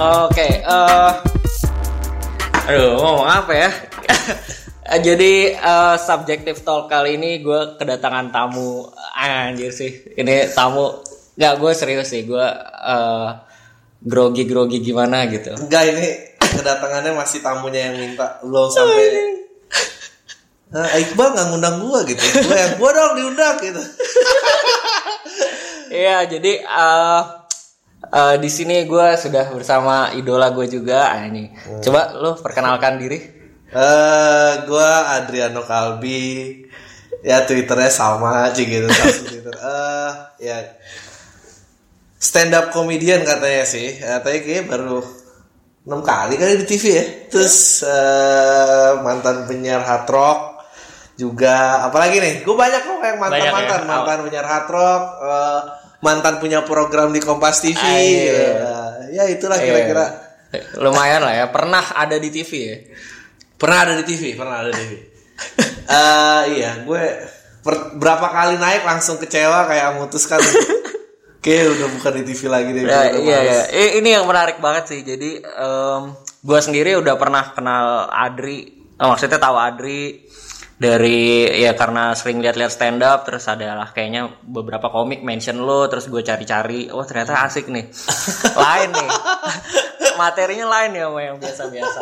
[0.00, 1.12] Oke, eh
[2.72, 3.70] aduh ngomong apa ya?
[5.06, 9.92] Jadi eh, subjective talk kali ini gue kedatangan tamu anjir sih.
[10.16, 11.04] Ini tamu
[11.36, 12.46] nggak gue serius sih gue
[12.80, 13.28] eh
[14.00, 15.52] grogi grogi gimana gitu.
[15.60, 16.08] Enggak ini
[16.40, 19.04] kedatangannya masih tamunya yang minta belum sampai
[20.70, 22.22] Nah, Iqbal nggak ngundang gua gitu.
[22.46, 23.82] Gua yang gua dong diundang gitu.
[25.90, 27.22] Iya, jadi eh
[28.10, 31.14] eh, di sini gue sudah bersama idola gue juga.
[31.14, 33.18] Ah, ini, coba lo perkenalkan diri.
[33.70, 36.58] Eh, gua Adriano Kalbi.
[37.22, 38.88] Ya Twitternya sama aja gitu
[39.28, 39.54] Twitter.
[39.54, 40.56] Eh, ya
[42.18, 43.94] stand up comedian katanya sih.
[44.00, 44.98] Katanya kayaknya baru
[45.86, 47.04] enam kali kali di TV ya.
[47.30, 50.40] Terus eh, mantan penyiar hard rock
[51.14, 53.52] juga apalagi nih gue banyak kok yang mantan Banyak ya?
[53.52, 55.60] mantan mantan penyiar hard rock eh,
[56.00, 58.32] mantan punya program di Kompas TV Ah, iya.
[58.32, 60.06] Eh, ya itulah kira-kira
[60.50, 60.82] Iya.
[60.82, 62.76] Lumayan lah ya, pernah ada di TV ya.
[63.54, 64.92] Pernah ada di TV, pernah ada di TV.
[65.90, 67.02] Eh iya, gue
[67.60, 70.38] per- berapa kali naik langsung kecewa kayak memutuskan
[71.40, 72.84] Oke, udah bukan di TV lagi deh.
[72.84, 73.62] Ya, iya, iya.
[73.96, 75.00] Ini yang menarik banget sih.
[75.00, 75.40] Jadi
[76.40, 78.68] gue sendiri udah pernah kenal Adri.
[79.00, 80.28] Eh, maksudnya tahu Adri
[80.80, 86.08] dari ya karena sering lihat-lihat stand up terus adalah kayaknya beberapa komik mention lo terus
[86.08, 87.84] gue cari-cari oh ternyata asik nih.
[88.64, 89.10] Lain nih.
[90.16, 92.00] Materinya lain ya sama yang biasa-biasa.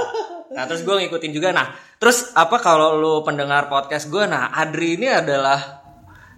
[0.55, 1.51] Nah terus gue ngikutin juga.
[1.51, 4.27] Nah terus apa kalau lo pendengar podcast gue?
[4.31, 5.83] Nah Adri ini adalah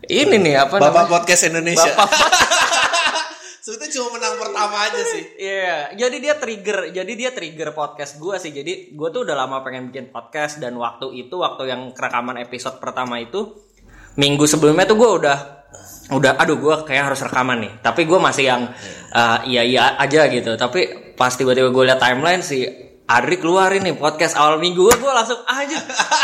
[0.08, 1.12] ini nih apa Bapak namanya?
[1.12, 1.92] Podcast Indonesia.
[1.92, 2.59] Bapak
[3.60, 5.22] Sebetulnya cuma menang pertama aja sih.
[5.36, 8.56] Iya, jadi dia trigger, jadi dia trigger podcast gue sih.
[8.56, 12.80] Jadi gue tuh udah lama pengen bikin podcast dan waktu itu, waktu yang rekaman episode
[12.80, 13.52] pertama itu,
[14.16, 15.38] minggu sebelumnya tuh gue udah,
[16.08, 17.72] udah, aduh gue kayak harus rekaman nih.
[17.84, 18.62] Tapi gue masih yang
[19.12, 20.56] uh, iya iya aja gitu.
[20.56, 22.64] Tapi pas tiba-tiba gue liat timeline sih,
[23.10, 24.86] Adri keluarin nih podcast awal minggu.
[24.86, 25.74] Gue langsung "Ah, aja.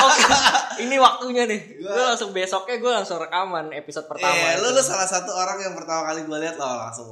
[0.06, 0.22] Oke.
[0.86, 1.82] Ini waktunya nih.
[1.82, 5.74] Gue langsung besoknya gue langsung rekaman episode pertama Eh, lu, lu salah satu orang yang
[5.74, 7.10] pertama kali gue lihat lo langsung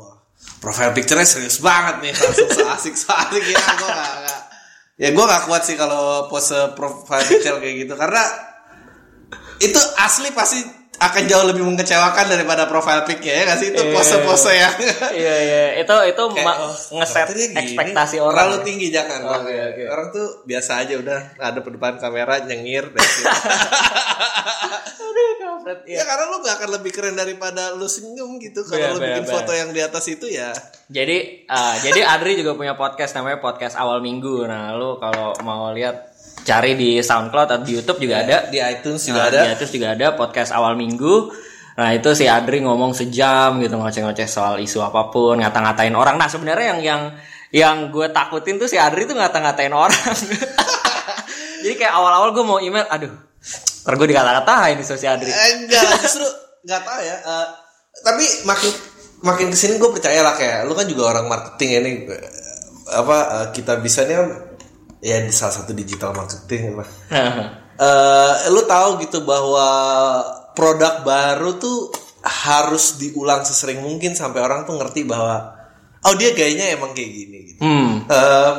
[0.61, 3.59] profile picture-nya serius banget nih, langsung so asik so asik ya.
[3.59, 4.43] Gue gak, gak-
[4.95, 7.95] ya gue gak kuat sih kalau pose profile picture kayak gitu.
[7.95, 8.23] Karena
[9.59, 10.61] itu asli pasti
[10.95, 13.93] akan jauh lebih mengecewakan daripada profile pic-nya ya gak sih itu Iya.
[13.93, 14.75] pose-pose yang
[15.13, 18.63] iya iya itu itu Kayak, oh, ngeset ekspektasi orang terlalu ya.
[18.63, 19.83] tinggi jangan Oke, oke.
[19.91, 22.85] orang tuh biasa aja udah ada depan kamera nyengir.
[24.95, 25.83] Aduh.
[25.85, 26.01] Iya.
[26.01, 29.07] ya karena lu gak akan lebih keren daripada lu senyum gitu Iya, kalau lu iya,
[29.17, 29.33] bikin iya.
[29.33, 30.51] foto yang di atas itu ya
[30.87, 34.45] Jadi ah, jadi Adri juga punya podcast namanya podcast awal minggu.
[34.45, 36.13] Nah, lu kalau mau lihat
[36.45, 38.47] cari di SoundCloud atau di YouTube juga ada.
[38.53, 41.33] di iTunes Nah, juga ada Di iTunes juga ada podcast awal minggu.
[41.75, 46.15] Nah itu si Adri ngomong sejam gitu ngoceh-ngoceh soal isu apa pun, ngata-ngatain orang.
[46.15, 47.03] Nah sebenarnya yang yang
[47.51, 49.99] yang gue takutin tuh si Adri tuh ngata-ngatain orang.
[51.67, 53.11] Jadi kayak awal-awal gue mau email, aduh,
[53.83, 55.31] ntar gue dikata-katain sama si Adri.
[55.33, 56.27] Eh, enggak justru
[56.65, 57.47] nggak tahu ya Eh,
[58.05, 58.71] tapi makin
[59.25, 62.31] makin ke sini gue percaya lah kayak lu kan juga orang marketing ya nih Eh,
[63.01, 64.15] apa kita bisa nih
[65.05, 66.89] ya di salah satu digital marketing lah
[67.85, 69.69] eh lu tahu gitu bahwa
[70.57, 71.93] produk baru tuh
[72.25, 75.53] harus diulang sesering mungkin sampai orang tuh ngerti bahwa
[76.09, 77.61] oh dia gayanya emang kayak gini gitu.
[77.61, 78.09] hmm.
[78.09, 78.53] Eh,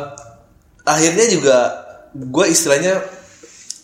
[0.85, 1.57] akhirnya juga
[2.13, 3.01] gue istilahnya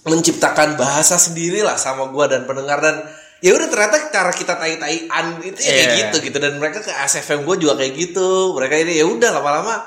[0.06, 3.06] menciptakan bahasa sendiri lah sama gue dan pendengar dan
[3.42, 5.98] ya udah ternyata cara kita tai-taian itu ya kayak Iya.
[6.06, 9.82] gitu gitu dan mereka ke SFM gue juga kayak gitu mereka ini ya udah lama-lama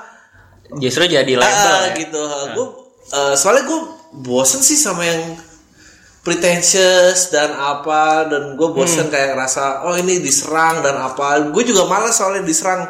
[0.81, 1.97] Justru jadi label ah, ya.
[1.99, 2.21] gitu.
[2.57, 2.67] Gue
[3.37, 3.79] soalnya gue
[4.25, 5.37] bosen sih sama yang
[6.25, 8.77] pretentious dan apa dan gue Hmm.
[8.81, 11.53] bosen kayak ngerasa oh ini diserang dan apa.
[11.53, 12.89] Gue juga malas soalnya diserang.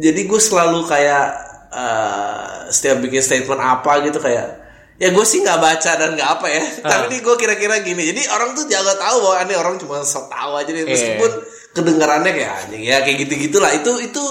[0.00, 1.26] Jadi gue selalu kayak
[1.68, 4.64] eh, setiap bikin statement apa gitu kayak
[4.98, 6.64] ya gue sih nggak baca dan nggak apa ya.
[6.82, 6.88] Ah.
[6.90, 10.26] tapi ini gue kira-kira gini jadi orang tuh jaga tahu bahwa ini orang cuma sok
[10.32, 11.32] tahu aja deh meskipun
[11.76, 12.82] kedengarannya kayak anjing.
[12.82, 14.24] Ya kayak gitu gitulah itu itu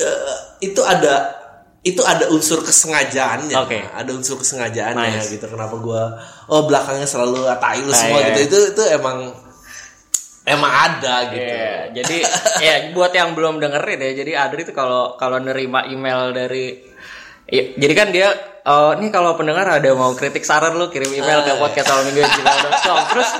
[0.00, 1.36] eh, itu ada
[1.86, 3.78] itu ada unsur kesengajaannya Oke.
[3.94, 5.30] ada unsur kesengajaannya Nice.
[5.30, 6.18] gitu kenapa gua
[6.50, 8.26] oh belakangnya selalu atai lu Ah, semua iya.
[8.34, 9.30] gitu itu itu emang
[10.42, 12.16] emang ada gitu Iya, jadi
[12.58, 16.82] ya buat yang belum dengerin ya, jadi Adri tuh kalau kalau nerima email dari
[17.46, 18.28] ya, jadi kan dia
[18.64, 22.24] oh ini kalau pendengar ada mau kritik saran lu kirim email ke podcast awal minggu
[23.12, 23.30] terus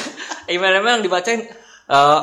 [0.54, 1.42] email-email yang dibacain
[1.90, 2.20] eh,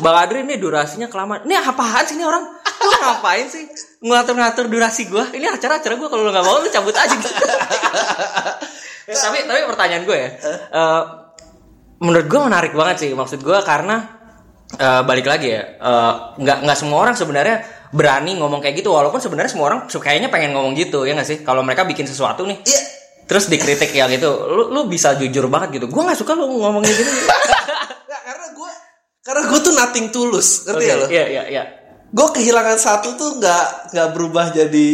[0.00, 1.44] Bang Adri ini durasinya kelamaan.
[1.44, 2.44] Ini apaan sih ini orang?
[2.80, 3.68] Lu ngapain sih
[4.00, 5.28] ngatur-ngatur durasi gua?
[5.28, 7.28] Ini acara-acara gua kalau lu nggak mau lu cabut aja gitu.
[9.10, 10.30] Tapi tapi pertanyaan gue ya.
[10.70, 11.02] eh,
[11.98, 14.06] menurut gue menarik banget sih maksud gue karena
[14.72, 17.58] eh, balik lagi ya eh, nggak nggak semua orang sebenarnya
[17.90, 21.38] berani ngomong kayak gitu walaupun sebenarnya semua orang kayaknya pengen ngomong gitu ya nggak sih
[21.42, 22.82] kalau mereka bikin sesuatu nih Iya.
[23.26, 26.94] terus dikritik ya gitu lu lu bisa jujur banget gitu gue nggak suka lu ngomongnya
[26.94, 28.70] gitu Nggak, karena gue
[29.30, 31.06] karena gue tuh nothing tulus, ngerti ya lo?
[31.06, 31.64] iya iya iya
[32.10, 34.88] Gue kehilangan satu tuh nggak nggak berubah jadi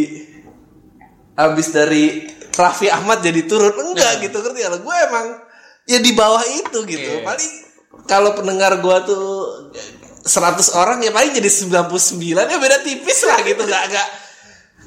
[1.33, 4.77] habis dari Raffi Ahmad jadi turun enggak gitu ngerti ya lo?
[4.79, 5.25] Gue emang
[5.85, 7.09] ya di bawah itu gitu.
[7.17, 7.25] Iya.
[7.25, 7.51] Paling
[8.05, 9.25] kalau pendengar gue tuh
[10.21, 10.29] 100
[10.75, 11.97] orang ya paling jadi 99
[12.35, 14.07] ya beda tipis lah gitu nggak nggak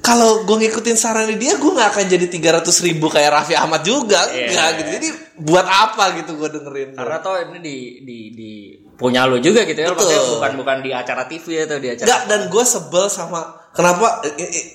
[0.00, 4.20] kalau gue ngikutin saran dia gue nggak akan jadi 300 ribu kayak Raffi Ahmad juga
[4.28, 4.52] Iya.
[4.52, 5.08] enggak gitu jadi
[5.40, 8.52] buat apa gitu gue dengerin karena toh ini di di di
[9.00, 10.04] punya lu juga gitu ya Betul.
[10.04, 13.40] maksudnya bukan bukan di acara TV atau di acara Enggak dan gue sebel sama
[13.72, 14.20] kenapa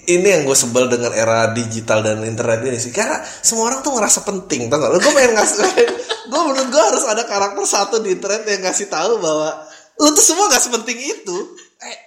[0.09, 3.93] ini yang gue sebel dengan era digital dan internet ini sih karena semua orang tuh
[3.93, 4.97] ngerasa penting tau gak?
[4.97, 5.61] Gue pengen ngasih,
[6.31, 9.67] gue menurut gue harus ada karakter satu di internet yang ngasih tahu bahwa
[9.99, 11.37] lu tuh semua gak sepenting itu.
[11.83, 11.97] Eh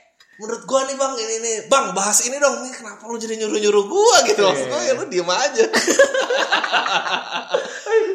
[0.40, 3.58] menurut gue nih bang ini nih bang bahas ini dong nih kenapa lu jadi nyuruh
[3.58, 5.64] nyuruh gue gitu maksud gue ya lu diem aja.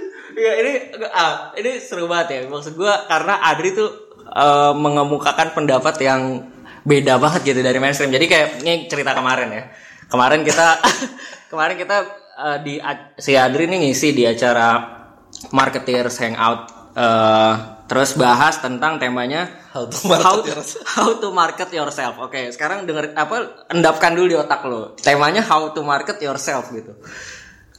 [0.33, 0.73] Iya ini
[1.13, 3.89] ah, ini seru banget ya maksud gua karena Adri tuh
[4.25, 6.21] eh, mengemukakan pendapat yang
[6.83, 8.11] beda banget gitu dari mainstream.
[8.11, 9.63] Jadi kayak ini cerita kemarin ya.
[10.09, 10.81] Kemarin kita
[11.51, 11.97] kemarin kita
[12.37, 12.73] eh, di
[13.21, 14.81] si Adri nih ngisi di acara
[15.53, 16.61] marketers hangout
[16.97, 17.53] eh,
[17.85, 20.85] terus bahas tentang temanya How to market how, yourself.
[20.85, 22.15] how to market yourself.
[22.21, 24.93] Oke, sekarang denger apa endapkan dulu di otak lo.
[25.01, 26.93] Temanya how to market yourself gitu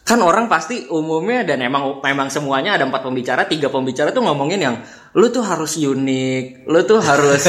[0.05, 4.61] kan orang pasti umumnya dan emang memang semuanya ada empat pembicara tiga pembicara tuh ngomongin
[4.61, 4.77] yang
[5.17, 7.49] lu tuh harus unik lu tuh harus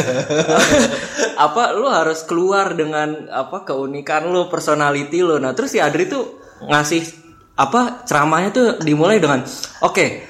[1.46, 5.36] apa lu harus keluar dengan apa keunikan lu personality lu.
[5.36, 7.04] Nah terus si Adri tuh ngasih
[7.60, 9.44] apa ceramahnya tuh dimulai dengan
[9.84, 10.24] oke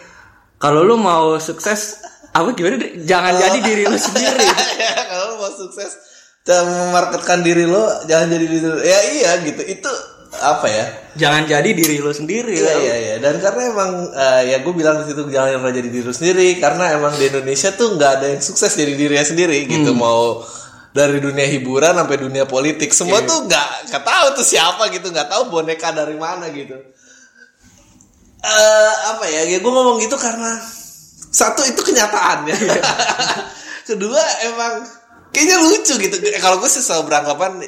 [0.58, 2.02] kalau lu mau sukses
[2.34, 4.46] apa gimana jangan jadi diri lu sendiri.
[4.82, 5.94] Ya kalau lu mau sukses
[6.42, 8.82] dan memarketkan diri lo jangan jadi diri lo.
[8.82, 9.62] ya iya gitu.
[9.62, 10.86] Itu apa ya?
[11.16, 13.16] Jangan jadi diri lu sendiri Iya iya iya.
[13.24, 16.48] Dan karena emang eh, ya gue bilang di situ jangan pernah jadi diri lu sendiri.
[16.60, 19.96] Karena emang di Indonesia tuh nggak ada yang sukses jadi dirinya sendiri gitu.
[19.96, 20.44] Mau
[20.96, 25.08] dari dunia hiburan sampai dunia politik semua tuh nggak nggak tahu tuh siapa gitu.
[25.12, 26.76] Nggak tahu boneka dari mana gitu.
[28.44, 29.48] Eh apa ya?
[29.48, 30.60] Ya gue ngomong gitu karena
[31.32, 32.58] satu itu kenyataan ya.
[33.88, 34.84] Kedua emang
[35.36, 36.16] kayaknya lucu gitu.
[36.24, 37.64] Eh, kalau gue sih selalu beranggapan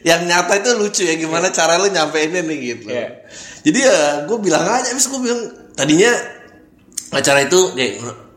[0.00, 2.86] yang nyata itu lucu ya gimana cara lu nyampeinnya nih gitu.
[2.88, 3.08] Iya.
[3.60, 5.40] jadi ya gue bilang aja abis gue bilang
[5.76, 6.08] tadinya
[7.12, 7.86] acara itu ya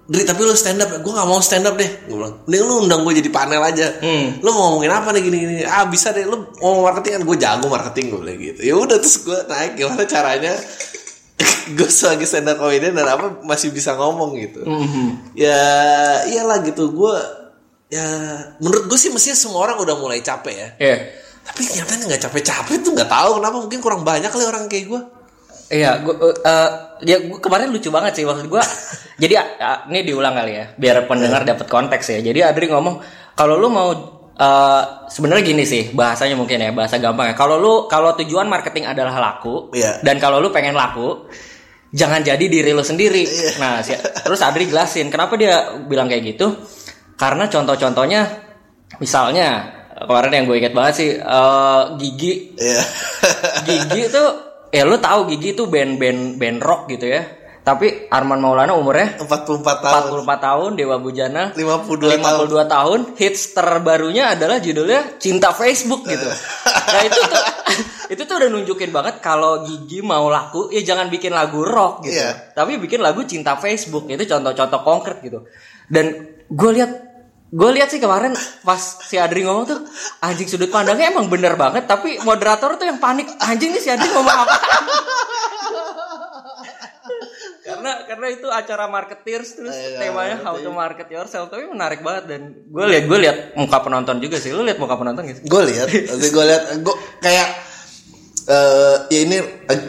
[0.04, 2.44] Dri tapi lu stand up gue gak mau stand up deh gue bilang.
[2.44, 3.88] Mending lu undang gue jadi panel aja.
[4.04, 4.44] Hmm.
[4.44, 7.24] lu mau ngomongin apa nih gini gini ah bisa deh lu mau marketing kan?
[7.24, 8.60] Gue jago marketing gue bilang gitu.
[8.68, 10.54] Ya udah terus gue naik gimana caranya?
[11.80, 14.68] Gue sebagai stand up comedian dan apa masih bisa ngomong gitu.
[14.68, 15.40] Mhm.
[15.40, 15.64] ya
[16.28, 16.92] iyalah gitu.
[16.92, 17.16] Gue
[17.88, 18.04] ya
[18.60, 20.70] menurut gue sih mestinya semua orang udah mulai capek ya.
[20.84, 20.98] Iya.
[21.44, 25.02] Tapi nyatanya nggak capek-capek tuh nggak tahu kenapa mungkin kurang banyak kali orang kayak gue
[25.74, 26.70] Iya, gua, eh,
[27.02, 28.62] ya gua kemarin lucu banget sih maksud gua.
[29.22, 32.20] jadi ah, ini diulang kali ya, biar pendengar dapat konteks ya.
[32.22, 33.02] Jadi Adri ngomong
[33.34, 33.90] kalau lu mau
[34.38, 37.34] eh, sebenarnya gini sih bahasanya mungkin ya bahasa gampang ya.
[37.34, 39.98] Kalau lu kalau tujuan marketing adalah laku Iya.
[40.06, 41.26] dan kalau lu pengen laku
[41.90, 43.26] jangan jadi diri lu sendiri.
[43.58, 46.54] Nah, si- terus Adri jelasin kenapa dia bilang kayak gitu?
[47.18, 48.22] Karena contoh-contohnya
[49.02, 49.74] misalnya
[50.06, 52.84] kemarin yang gue inget banget sih eh, Gigi Iya.
[53.68, 54.24] Gigi itu
[54.74, 57.24] ya lu tahu Gigi itu band-band band rock gitu ya.
[57.64, 63.00] Tapi Arman Maulana umurnya 44 tahun 44 tahun, Dewa Bujana 52 52 tahun.
[63.16, 66.28] Hits terbarunya adalah judulnya Cinta Facebook gitu.
[66.28, 67.44] Nah, itu tuh
[68.14, 72.20] itu tuh udah nunjukin banget kalau Gigi mau laku ya jangan bikin lagu rock gitu.
[72.20, 72.52] Iya.
[72.52, 74.12] Tapi bikin lagu Cinta Facebook.
[74.12, 75.48] Itu contoh-contoh konkret gitu.
[75.88, 77.13] Dan gue lihat
[77.54, 78.34] gue lihat sih kemarin
[78.66, 79.80] pas si Adri ngomong tuh
[80.26, 84.10] anjing sudut pandangnya emang bener banget tapi moderator tuh yang panik anjing nih si Adri
[84.10, 84.58] ngomong apa?
[87.64, 92.28] Karena karena itu acara marketeers terus Iya, temanya how to market yourself tapi menarik banget
[92.28, 95.62] dan gue lihat gue lihat muka penonton juga sih lu lihat muka penonton gitu gue
[95.72, 97.48] lihat gue lihat gue kayak
[98.44, 99.38] eh ya ini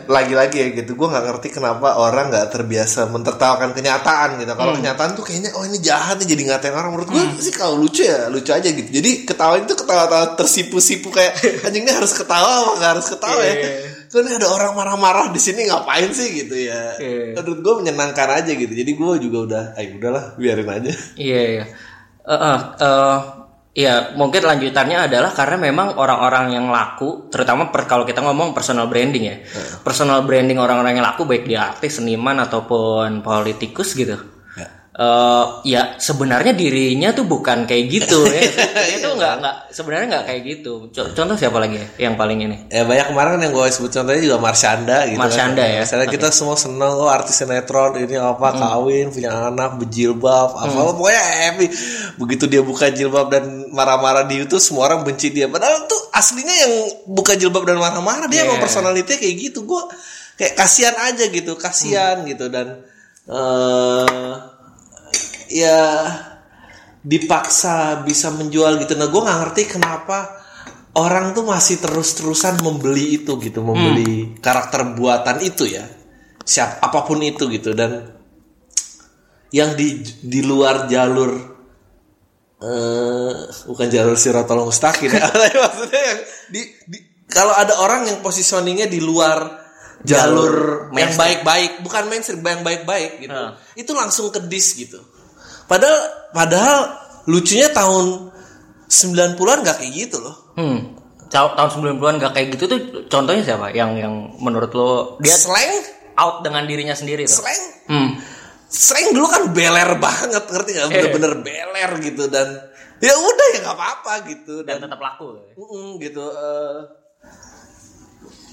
[0.06, 0.94] lagi-lagi ya gitu.
[0.94, 4.52] Gue nggak ngerti kenapa orang nggak terbiasa mentertawakan kenyataan gitu.
[4.54, 6.94] Kalau kenyataan tuh kayaknya oh ini jahat nih jadi ngatain orang.
[6.94, 8.87] Menurut gue sih kalau lucu ya lucu aja gitu.
[8.87, 11.34] Jadi ketawa itu ketawa-tawa tersipu-sipu kayak
[11.66, 13.54] anjing ini harus ketawa nggak harus ketawa ya?
[13.54, 13.70] Iya.
[14.14, 16.94] ini ada orang marah-marah di sini ngapain sih gitu ya?
[17.02, 17.42] Iya.
[17.42, 18.70] menurut gue menyenangkan aja gitu.
[18.70, 20.92] Jadi gue juga udah ayo udahlah biarin aja.
[21.18, 21.64] Iya iya.
[22.25, 23.43] Eh, eh, eh,
[23.75, 28.87] Iya, mungkin lanjutannya adalah karena memang orang-orang yang laku, terutama per, kalau kita ngomong personal
[28.87, 29.37] branding ya,
[29.83, 34.14] personal branding orang-orang yang laku baik dia artis, seniman ataupun politikus gitu,
[34.94, 38.46] Eh ya sebenarnya dirinya tuh bukan kayak gitu ya.
[38.94, 40.86] Dia tuh nggak nggak sebenarnya nggak kayak gitu.
[40.94, 42.70] Co- Contoh siapa lagi ya yang paling ini?
[42.70, 45.18] Ya banyak kemarin yang gue sebut contohnya juga Marsyanda gitu.
[45.18, 45.74] Marsyanda kan.
[45.74, 45.80] ya.
[45.82, 51.22] Misalnya kita semua seneng oh artis sinetron ini apa kawin punya anak berjilbab apa pokoknya
[51.42, 51.66] happy.
[52.14, 55.50] Begitu dia buka jilbab dan marah-marah di YouTube semua orang benci dia.
[55.50, 56.72] Padahal tuh aslinya yang
[57.04, 58.62] buka jilbab dan marah-marah dia emang Yeah.
[58.62, 59.66] personality kayak gitu.
[59.66, 59.82] Gue
[60.38, 62.78] kayak kasihan aja gitu, kasihan gitu dan
[63.26, 64.53] eh
[65.54, 65.78] ya
[67.04, 68.99] dipaksa bisa menjual gitu.
[68.99, 70.42] Nah gue nggak ngerti kenapa
[70.99, 75.87] orang tuh masih terus-terusan membeli itu gitu, membeli karakter buatan itu ya,
[76.42, 78.14] siap apa pun itu gitu dan
[79.54, 81.54] yang di di luar jalur
[82.64, 83.34] eh
[83.68, 85.26] bukan jalur sirotol mustaqim ya,
[85.66, 89.61] maksudnya yang di, di- kalau ada orang yang positioningnya di luar
[90.06, 93.56] jalur, Jalur yang baik-baik, bukan mainstream, yang baik-baik gitu, Ah.
[93.75, 95.00] itu langsung ke dis gitu.
[95.64, 96.78] Padahal padahal
[97.25, 98.30] lucunya tahun
[98.88, 100.37] 90-an nggak kayak gitu loh.
[100.54, 100.94] Hmm.
[101.35, 102.78] Tahun 90-an gak kayak gitu tuh
[103.11, 103.75] contohnya siapa?
[103.75, 105.83] Yang yang menurut lo dia slang,
[106.14, 107.42] out dengan dirinya sendiri tuh.
[107.42, 108.11] slang, Hmm.
[108.71, 110.88] slang dulu kan beler banget ngerti nggak?
[110.94, 112.54] Bener-bener beler gitu dan
[113.02, 115.42] ya udah ya nggak apa-apa gitu Dan dan tetap laku.
[115.59, 116.23] Mm, gitu.
[116.23, 116.78] eh,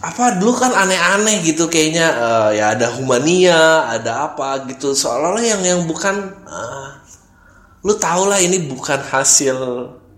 [0.01, 5.61] apa dulu kan aneh-aneh gitu kayaknya eh, ya ada humania, ada apa gitu seolah-olah yang
[5.61, 6.17] yang bukan
[6.49, 6.87] eh,
[7.81, 9.57] lu tau lah ini bukan hasil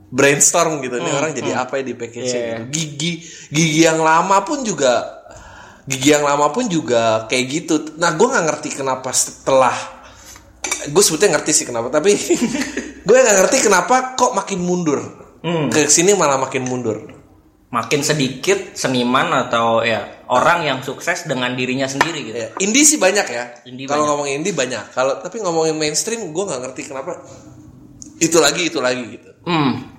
[0.10, 2.36] brainstorm gitu nih orang jadi apa ya di package Iya.
[2.36, 2.63] gitu.
[2.70, 3.12] gigi
[3.50, 5.24] gigi yang lama pun juga
[5.88, 7.75] gigi yang lama pun juga kayak gitu.
[8.00, 9.74] Nah gue nggak ngerti kenapa setelah
[10.88, 12.15] gue sebetulnya ngerti sih kenapa tapi
[13.08, 15.00] gue nggak ngerti kenapa kok makin mundur.
[15.43, 17.03] Ke sini malah makin mundur
[17.74, 22.38] Makin sedikit seniman atau ya orang yang sukses dengan dirinya sendiri gitu.
[22.38, 23.50] ya, indie sih banyak ya
[23.89, 27.18] kalau ngomongin indie banyak kalau tapi ngomongin mainstream gue nggak ngerti kenapa
[28.22, 29.92] itu lagi itu lagi gitu Hmm.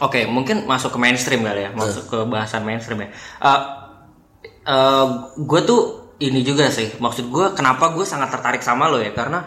[0.00, 3.10] Oke, mungkin masuk ke mainstream kali ya, masuk ke bahasan mainstream ya.
[5.36, 5.80] gue tuh
[6.20, 9.40] ini juga sih, maksud gue kenapa gue sangat tertarik sama lo ya, karena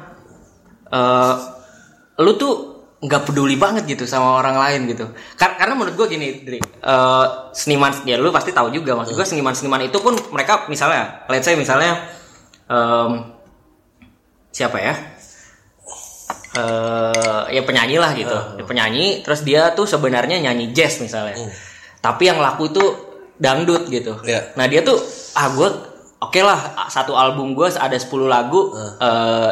[0.93, 1.35] eh
[2.21, 2.72] lu tuh
[3.03, 5.11] nggak peduli banget gitu sama orang lain gitu.
[5.35, 9.27] Kar- karena menurut gue gini, Dri, eh, seniman ya lu pasti tahu juga, maksud gue
[9.27, 11.99] seniman-seniman itu pun mereka misalnya, let's say misalnya
[12.71, 13.11] em,
[14.49, 14.95] siapa ya?
[16.53, 18.37] eh ya penyanyi lah gitu.
[18.61, 21.33] Ya, penyanyi terus dia tuh sebenarnya nyanyi jazz misalnya.
[21.97, 22.89] Tapi yang laku tuh
[23.41, 24.13] dangdut gitu.
[24.23, 24.53] Iya.
[24.53, 24.95] nah dia tuh
[25.33, 25.69] ah gue
[26.21, 29.51] oke lah satu album gue ada 10 lagu eh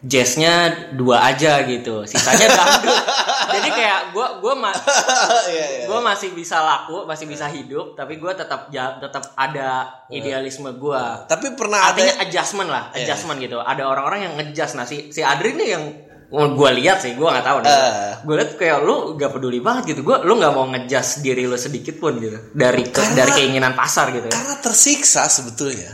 [0.00, 0.54] jazznya
[0.92, 2.94] dua aja gitu sisanya dangdut.
[3.48, 4.70] Jadi kayak gue gue ma-
[5.50, 9.70] Iya, gue masih bisa laku masih bisa hidup tapi gue tetap tetap ada
[10.08, 13.58] idealisme gue tapi pernah ada artinya adjustment lah adjustment gitu.
[13.58, 15.84] Ada orang-orang yang ngejust nah si si Adri nih yang
[16.30, 18.12] gue lihat sih gue nggak tahu nih Eh.
[18.20, 20.04] gue lihat kayak lu gak peduli banget gitu.
[20.04, 22.38] Gue lu nggak mau ngejust diri lu sedikit pun gitu.
[22.52, 24.32] Dari ke- Karena- dari keinginan pasar gitu ya.
[24.32, 25.90] karena tersiksa sebetulnya.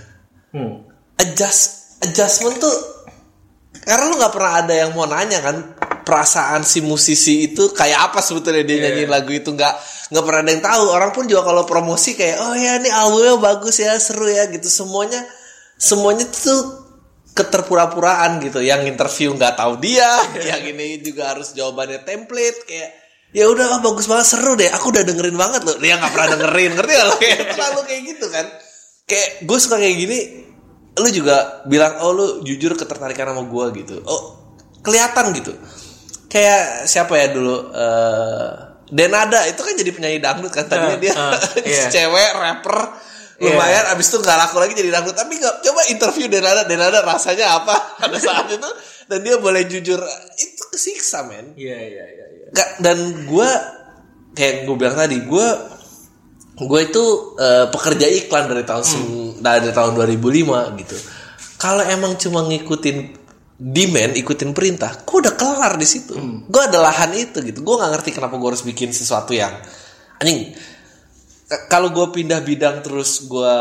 [0.51, 0.87] Hmm.
[1.17, 1.63] adjust
[2.01, 2.71] adjustment tuh
[3.83, 5.57] karena lu nggak pernah ada yang mau nanya kan
[6.05, 9.51] perasaan si musisi itu kayak apa sebetulnya dia nyanyiin lagu itu.
[9.51, 9.75] Nggak
[10.15, 10.85] nggak pernah ada yang tahu.
[10.95, 14.69] Orang pun juga kalau promosi kayak oh ya ini albumnya bagus ya seru ya gitu.
[14.71, 15.27] Semuanya
[15.81, 16.87] semuanya tuh
[17.35, 18.63] keterpura-puraan gitu.
[18.63, 20.07] Yang interview nggak tahu dia
[20.55, 22.91] yang ini juga harus jawabannya template kayak
[23.35, 24.71] ya udah ah, bagus banget seru deh.
[24.71, 25.77] Aku udah dengerin banget loh.
[25.83, 27.15] Dia nggak pernah dengerin ngerti gak lo?
[27.19, 28.47] Kayak selalu kayak gitu kan.
[29.05, 30.19] Kayak gue suka kayak gini
[30.95, 33.97] lu juga bilang oh lu jujur ketertarikan sama gue gitu.
[34.07, 34.39] Oh
[34.81, 35.53] kelihatan gitu.
[36.31, 38.51] Kayak siapa ya dulu eh
[38.85, 41.15] Denada itu kan jadi penyanyi dangdut kan tadinya Eh, dia.
[41.17, 41.33] eh,
[41.67, 41.85] iya.
[41.91, 42.79] cewek rapper
[43.43, 45.17] lumayan abis itu nggak laku lagi jadi dangdut.
[45.19, 48.71] Tapi nggak coba interview Denada Denada rasanya apa pada saat itu?
[49.11, 49.99] Dan dia boleh jujur
[50.39, 51.57] itu kesiksa men.
[51.59, 52.47] Iya iya iya iya.
[52.55, 52.97] Nggak, dan
[53.27, 53.51] gue
[54.37, 55.47] kayak gue bilang tadi gue
[56.57, 57.05] gue itu
[57.37, 60.23] eh, pekerja iklan dari tahun sem- dari tahun 2005
[60.79, 60.97] gitu.
[61.57, 63.23] Kalau emang cuma ngikutin
[63.55, 66.15] demand ikutin perintah gue udah kelar di situ.
[66.45, 67.61] Gue ada lahan itu gitu.
[67.61, 69.51] Gue nggak ngerti kenapa gue harus bikin sesuatu yang
[70.17, 70.55] anjing.
[71.67, 73.55] Kalau gue pindah bidang terus gue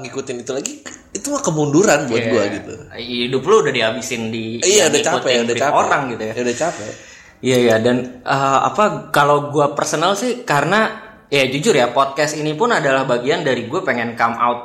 [0.00, 0.72] ngikutin itu lagi
[1.10, 2.30] itu mah kemunduran buat Iya.
[2.30, 2.72] gue gitu.
[2.94, 5.72] Hidup lu udah dihabisin di iya udah capek udah brief capek.
[5.74, 6.32] orang gitu ya.
[6.32, 6.92] Ya udah capek.
[7.36, 12.54] Iya iya dan eh, apa kalau gue personal sih karena ya jujur ya podcast ini
[12.54, 14.60] pun adalah bagian dari gue pengen come out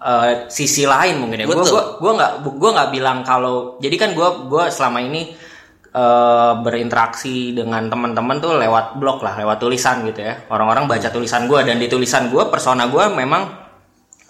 [0.00, 1.46] eh, sisi lain mungkin ya.
[1.46, 1.62] Gue
[2.00, 5.32] gue nggak gue nggak bilang kalau jadi kan gue gue selama ini
[5.92, 10.48] eh, berinteraksi dengan teman-teman tuh lewat blog lah lewat tulisan gitu ya.
[10.48, 13.60] Orang-orang baca tulisan gue dan di tulisan gue persona gue memang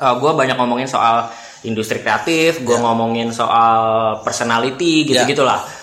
[0.02, 1.30] gue banyak ngomongin soal
[1.62, 5.62] industri kreatif, gue ngomongin soal personality gitu gitulah.
[5.62, 5.81] Uh,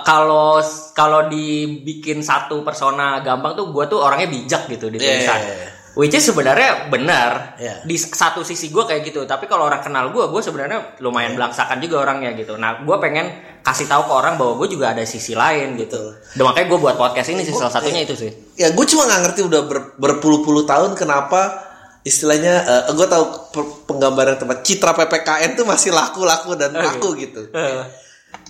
[0.00, 0.58] kalau
[0.92, 5.40] kalau dibikin satu persona gampang tuh gue tuh orangnya bijak gitu di Iya, tulisan.
[5.40, 5.68] iya, iya.
[5.90, 7.82] Which is sebenarnya benar Iya.
[7.82, 9.26] di satu sisi gue kayak gitu.
[9.26, 11.02] Tapi kalau orang kenal gue, gue sebenarnya Iya.
[11.02, 12.54] lumayan belangsakan juga orangnya gitu.
[12.54, 13.26] Nah, gue pengen
[13.60, 15.98] kasih tahu ke orang bahwa gue juga ada sisi lain gitu.
[16.32, 18.30] Dan makanya gue buat podcast ini sih salah satunya itu sih.
[18.54, 21.68] ya gue cuma nggak ngerti udah ber- berpuluh-puluh tahun kenapa
[22.00, 23.24] istilahnya gue tahu
[23.84, 27.84] penggambaran tempat citra ppkn tuh masih laku-laku dan laku gitu Eh,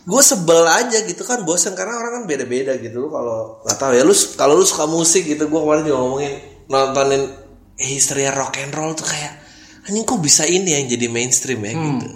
[0.01, 1.73] gue sebel aja gitu kan bosen.
[1.73, 3.09] Karena orang kan beda-beda gitu.
[3.09, 6.33] Kalau nggak tahu ya lu kalau lu suka musik gitu gue kemarin juga ngomongin
[6.67, 7.23] nontonin
[7.77, 9.41] history rock and roll tuh kayak
[9.81, 11.73] anjing kok bisa ini yang jadi mainstream ya?
[11.73, 12.09] Gitu.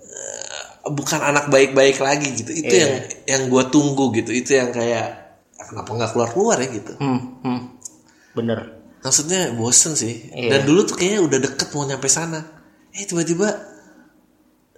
[0.00, 2.50] Eh, bukan anak baik-baik lagi gitu.
[2.50, 2.80] Itu Iya.
[2.80, 2.92] yang
[3.26, 4.32] yang gue tunggu gitu.
[4.32, 5.06] Itu yang kayak
[5.60, 6.68] kenapa nggak keluar keluar ya?
[6.68, 6.92] Gitu.
[6.98, 7.60] Hmm, hmm.
[8.32, 8.60] Bener.
[9.00, 10.28] maksudnya bosen sih.
[10.28, 10.52] Iya.
[10.52, 12.36] dan dulu tuh kayaknya udah deket mau nyampe sana.
[12.92, 13.48] Eh tiba-tiba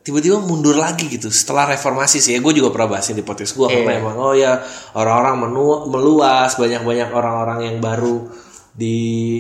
[0.03, 1.31] tiba-tiba mundur lagi gitu.
[1.31, 4.01] Setelah reformasi sih ya gue juga pernah bahasin di podcast gue karena Iya.
[4.03, 4.53] emang oh ya
[4.93, 8.27] orang-orang menu- meluas banyak-banyak orang-orang yang baru
[8.75, 8.99] di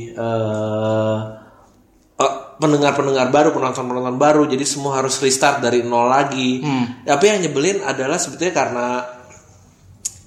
[0.08, 1.18] eh,
[2.16, 6.62] eh, pendengar-pendengar baru penonton-penonton baru jadi semua harus restart dari nol lagi.
[7.02, 8.86] Tapi yang nyebelin adalah sebetulnya karena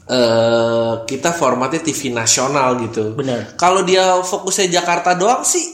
[0.06, 3.18] eh kita formatnya TV nasional gitu.
[3.56, 5.66] Kalau dia fokusnya Jakarta doang sih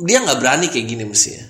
[0.00, 1.44] dia nggak berani kayak gini mestinya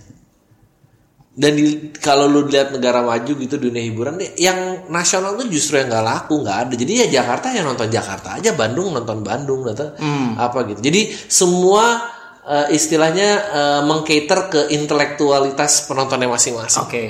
[1.32, 5.80] dan di, kalau lu lihat negara maju gitu dunia hiburan deh, yang nasional tuh justru
[5.80, 6.74] yang nggak laku nggak ada.
[6.76, 9.96] Jadi ya Jakarta yang nonton Jakarta aja Bandung nonton Bandung nonton
[10.36, 10.84] apa gitu.
[10.84, 12.04] Jadi semua
[12.44, 16.84] eh, istilahnya eh, mengcater ke intelektualitas penontonnya masing-masing.
[16.84, 17.04] Oke.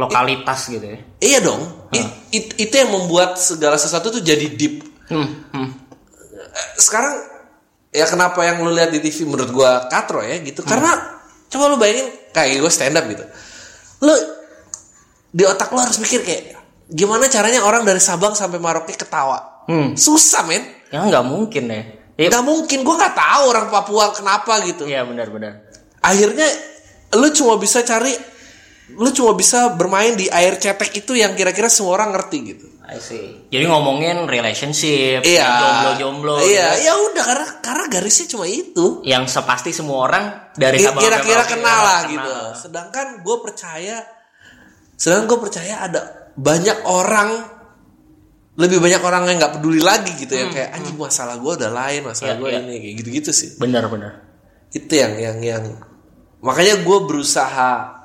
[0.00, 0.98] Lokalitas gitu ya.
[1.20, 1.90] iya dong.
[1.92, 4.80] It- it- itu yang membuat segala sesuatu tuh jadi deep.
[5.12, 5.68] Hmm, hmm.
[6.78, 7.16] sekarang
[7.90, 10.64] ya kenapa yang lu lihat di TV menurut gua katro ya gitu.
[10.64, 13.24] Karena coba lu bayangin kayak gue stand up gitu
[14.00, 14.14] lu
[15.28, 16.56] di otak lu harus mikir kayak
[16.86, 19.92] gimana caranya orang dari Sabang sampai Maroke ketawa Hmm.
[19.94, 21.82] susah men Ya nggak mungkin ya.
[22.16, 25.60] Iya, nggak mungkin gua nggak tahu orang Papua kenapa gitu Iya benar-benar.
[26.00, 26.48] akhirnya
[27.12, 28.16] lu cuma bisa cari
[28.96, 33.04] lu cuma bisa bermain di air cetek itu yang kira-kira semua orang ngerti gitu I
[33.04, 33.44] see.
[33.52, 36.88] Jadi ngomongin relationship, iya jomblo-jomblo, iya gitu.
[36.88, 40.24] ya udah karena karena garisnya cuma itu yang sepasti semua orang
[40.56, 42.12] dari Sabang kira-kira kenal lah kenal.
[42.16, 42.32] gitu.
[42.64, 43.96] Sedangkan gue percaya,
[44.96, 46.00] sedangkan gue percaya ada
[46.32, 47.30] banyak orang,
[48.56, 52.00] lebih banyak orang yang nggak peduli lagi gitu ya kayak anjing masalah gue udah lain,
[52.00, 52.60] Hmm, Iya, masalah gue iya.
[52.64, 53.48] ini kayak gitu-gitu sih.
[53.60, 54.12] Benar-benar.
[54.72, 55.64] Itu yang yang yang
[56.40, 57.97] makanya gue berusaha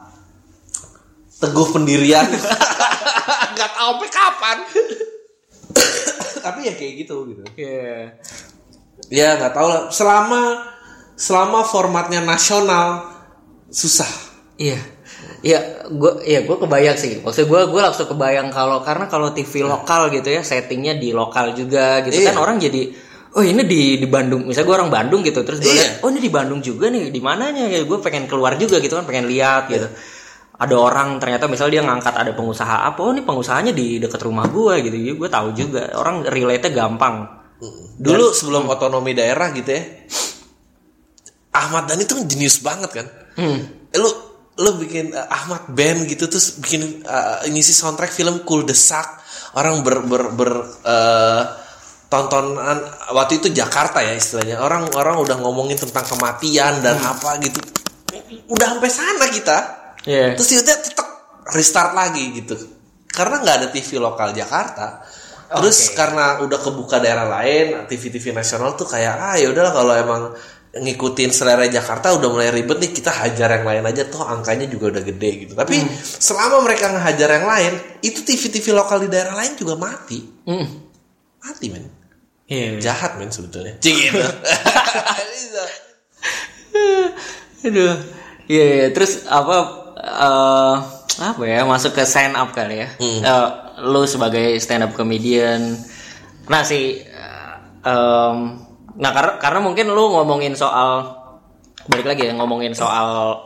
[1.43, 2.23] teguh pendirian.
[3.59, 4.57] Gak tahu sampai kapan.
[6.43, 7.43] Tapi ya kayak gitu gitu.
[7.55, 8.19] Iya.
[9.07, 9.81] Ya nggak tahu lah.
[9.93, 10.41] Selama
[11.15, 13.07] selama formatnya nasional
[13.69, 14.09] susah.
[14.57, 14.79] Iya.
[15.43, 17.19] Iya, gue ya gue kebayang sih.
[17.19, 21.51] Maksud gue gue langsung kebayang kalau karena kalau TV lokal gitu ya settingnya di lokal
[21.55, 22.31] juga gitu Iya.
[22.31, 22.91] kan orang jadi
[23.35, 24.47] oh ini di di Bandung.
[24.47, 25.79] Misalnya gue orang Bandung gitu terus gue Iya.
[25.79, 28.95] lihat oh ini di Bandung juga nih di mananya ya gue pengen keluar juga gitu
[28.99, 29.87] kan pengen lihat gitu.
[30.53, 34.45] Ada orang ternyata misalnya dia ngangkat ada pengusaha apa oh ini pengusahanya di dekat rumah
[34.47, 34.95] gue gitu.
[34.95, 37.41] Ya, gue tahu juga orang relate-nya gampang.
[37.97, 39.81] Dulu sebelum otonomi daerah gitu ya.
[41.53, 43.07] Ahmad Dhani tuh jenius banget kan.
[43.37, 43.59] Hmm.
[43.93, 44.09] Eh, Lu
[44.53, 49.21] lu bikin uh, Ahmad band gitu terus bikin uh, ngisi soundtrack film Cool Desak.
[49.57, 50.51] Orang ber ber, ber
[50.85, 51.43] uh,
[52.09, 52.77] tontonan
[53.13, 54.61] waktu itu Jakarta ya istilahnya.
[54.61, 57.57] Orang orang udah ngomongin tentang kematian dan apa gitu.
[58.49, 59.57] Udah sampai sana kita.
[60.03, 60.35] Iya.
[60.35, 61.07] Terus tiba-tiba tetep
[61.53, 62.55] restart lagi gitu.
[63.07, 65.03] Karena nggak ada TV lokal Jakarta.
[65.53, 66.01] Terus Oke.
[66.01, 70.21] karena udah kebuka daerah lain, TV-TV nasional tuh kayak ah ya udahlah kalau emang
[70.73, 74.97] ngikutin selera Jakarta udah mulai ribet nih kita hajar yang lain aja toh angkanya juga
[74.97, 75.53] udah gede gitu.
[75.53, 75.93] Tapi Hmm.
[76.01, 80.25] selama mereka ngehajar yang lain, itu TV-TV lokal di daerah lain juga mati.
[80.49, 80.65] Hmm.
[81.45, 81.85] Mati men.
[82.49, 82.81] Iya.
[82.81, 83.77] Jahat men sebetulnya.
[83.77, 84.17] Cik gitu.
[87.69, 87.95] Aduh.
[88.49, 88.87] Iya, iya.
[88.91, 90.75] terus apa eh
[91.23, 92.87] apa ya masuk ke stand up kali ya.
[92.99, 93.47] Eh,
[93.87, 95.79] lu sebagai stand up comedian.
[96.51, 97.53] Nah si eh,
[97.87, 98.37] em,
[98.93, 101.07] nah karena karena mungkin lu ngomongin soal
[101.87, 103.39] balik lagi ya ngomongin soal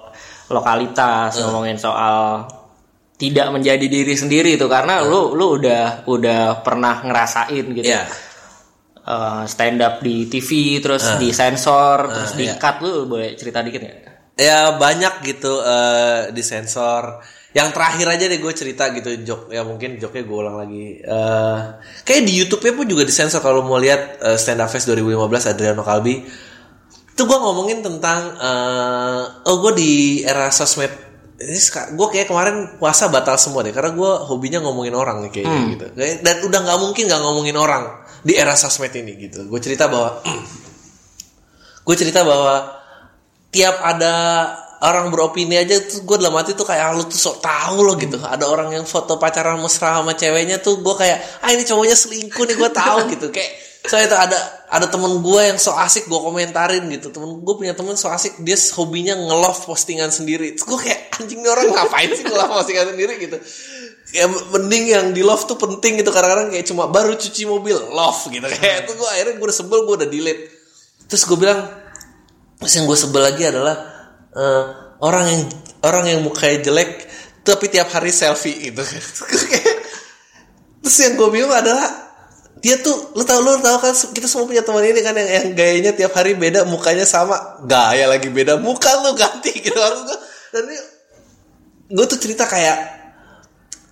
[0.49, 2.47] lokalitas, ngomongin soal
[3.17, 7.85] tidak menjadi diri sendiri itu karena lu lu udah udah pernah ngerasain gitu.
[7.85, 8.05] Iya.
[9.07, 12.59] Eh, stand up di TV terus disensor terus di iya.
[12.59, 14.06] cut lu boleh cerita dikit nggak?
[14.37, 17.19] Ya banyak gitu eh disensor
[17.51, 21.01] yang terakhir aja deh gue cerita gitu jok ya mungkin joknya gue ulang lagi.
[21.01, 21.57] Eh
[22.05, 25.17] kayak di YouTube-nya pun juga disensor kalau mau lihat eh, stand up fest 2015
[25.51, 26.21] Adriano Kalbi
[27.17, 30.93] itu gue ngomongin tentang eh oh gue di era sosmed
[31.37, 31.57] ini
[31.97, 35.85] gue kayak kemarin puasa batal semua deh karena gue hobinya ngomongin orang nih kayaknya gitu.
[35.97, 37.83] Kayak- dan udah nggak mungkin nggak ngomongin orang
[38.21, 39.49] di era sosmed ini gitu.
[39.49, 40.21] Gue cerita bahwa
[41.89, 42.76] gue cerita bahwa
[43.57, 44.13] tiap ada
[44.85, 47.97] orang beropini aja tuh gue dalam hati tuh kayak "Ah, lu tuh sok tahu lo
[47.97, 48.21] gitu.
[48.21, 52.45] Ada orang yang foto pacaran mesra sama ceweknya tuh gue kayak ah ini cowoknya selingkuh
[52.45, 53.27] nih gue tahu gitu.
[53.33, 53.51] Kayak
[53.87, 57.09] soalnya tuh ada ada temen gue yang so asik gue komentarin gitu.
[57.09, 60.53] Temen gue punya temen so asik dia hobinya nge-love postingan sendiri.
[60.53, 63.13] Terus gue kayak anjing nih orang ngapain sih nge-love postingan sendiri?
[63.17, 63.37] Gitu.
[64.13, 68.29] Ya mending yang di love tuh penting gitu kadang-kadang kayak cuma baru cuci mobil love
[68.29, 68.45] gitu.
[68.45, 70.53] Kayak itu gue akhirnya gue udah sebel gue udah delete.
[71.09, 71.86] Terus gue bilang
[72.57, 73.75] terus yang gue sebel lagi adalah
[74.33, 74.63] eh,
[75.01, 75.43] orang yang
[75.85, 77.05] orang yang mukanya jelek
[77.47, 78.83] tapi tiap hari selfie gitu.
[80.83, 82.11] Terus yang gue bingung adalah
[82.59, 85.47] dia tuh lu tau lu tau kan kita semua punya teman ini kan yang, yang
[85.55, 87.63] gayanya tiap hari beda mukanya sama.
[87.63, 89.75] Gaya lagi beda muka lu ganti gitu.
[90.07, 90.17] Gue
[90.47, 90.79] dan ini
[91.87, 92.96] gue tuh cerita kayak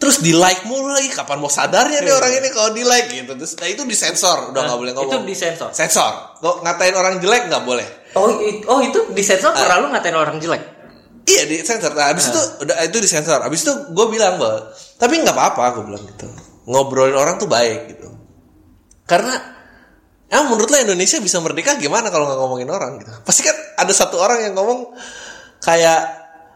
[0.05, 3.33] terus di like mulu lagi kapan mau sadarnya nih orang ini kalau di like gitu
[3.33, 5.73] terus nah itu disensor udah nggak boleh ngomong Itu disensor.
[5.73, 10.13] sensor kok ngatain orang jelek nggak boleh Oh, i- oh itu disensor karena lu ngatain
[10.13, 10.63] orang jelek.
[11.25, 11.91] Iya di sensor.
[11.91, 13.43] Nah, abis itu udah itu disensor.
[13.43, 16.23] Abis itu gue bilang bahwa tapi nggak apa-apa gue bilang gitu.
[16.63, 18.07] Ngobrolin orang tuh baik gitu.
[19.03, 19.35] Karena
[20.25, 23.11] ya menurut lo Indonesia bisa merdeka gimana kalau nggak ngomongin orang gitu.
[23.19, 24.95] Pasti kan ada satu orang yang ngomong
[25.59, 25.99] kayak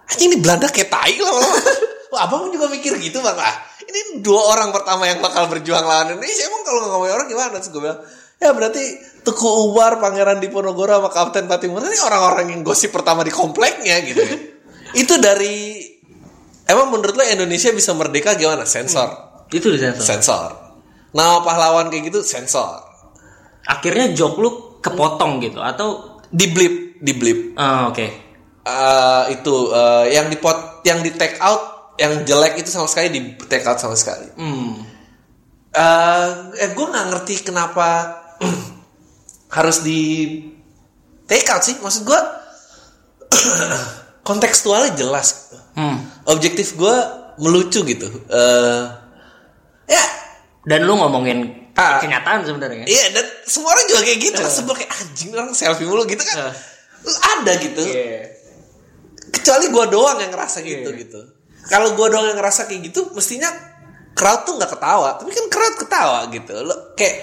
[0.07, 1.59] anjing ini Belanda kayak tai lama-lama.
[2.09, 3.55] Wah, abang juga mikir gitu bang ah.
[3.85, 6.45] Ini dua orang pertama yang bakal berjuang lawan Indonesia.
[6.49, 7.55] Emang kalau nggak ngomongin orang gimana?
[7.61, 7.99] Terus gue bilang
[8.39, 8.83] ya berarti
[9.19, 14.21] Tuku Umar, Pangeran Diponegoro sama Kapten Patimura ini orang-orang yang gosip pertama di kompleknya gitu.
[14.21, 14.37] ya.
[15.05, 15.85] Itu dari
[16.65, 18.65] emang menurut lo Indonesia bisa merdeka gimana?
[18.65, 20.01] Sensor, Itu disensor.
[20.05, 20.49] sensor.
[21.13, 22.85] Nama pahlawan kayak gitu sensor.
[23.69, 24.49] Akhirnya joke lu
[24.81, 27.57] kepotong gitu atau Di blip, di blip.
[27.57, 28.05] Ah, oke.
[28.61, 33.07] Eh, itu eh, yang di pot, yang di take out, yang jelek itu sama sekali
[33.09, 34.31] di take out sama sekali.
[34.33, 34.87] Hmm.
[35.69, 37.87] eh eh, gue nggak ngerti kenapa
[39.55, 40.01] harus di
[41.25, 42.19] take out sih maksud gue
[44.23, 45.95] kontekstualnya jelas Hmm.
[46.25, 46.95] objektif gue
[47.37, 48.83] melucu gitu eh
[49.87, 50.03] ya
[50.61, 51.95] Dan lu ngomongin Ah.
[51.97, 52.83] kenyataan sebenarnya.
[52.83, 56.35] iya dan semua orang juga kayak gitu sebel kayak anjing orang selfie mulu gitu kan
[56.41, 56.53] Eh.
[57.07, 58.35] ada gitu Iya.
[59.31, 61.21] kecuali gue doang yang ngerasa gitu gitu
[61.69, 63.47] kalau gue doang yang ngerasa kayak gitu mestinya
[64.17, 65.15] crowd tuh nggak ketawa.
[65.21, 66.53] Tapi kan crowd ketawa gitu.
[66.65, 67.15] Lo kayak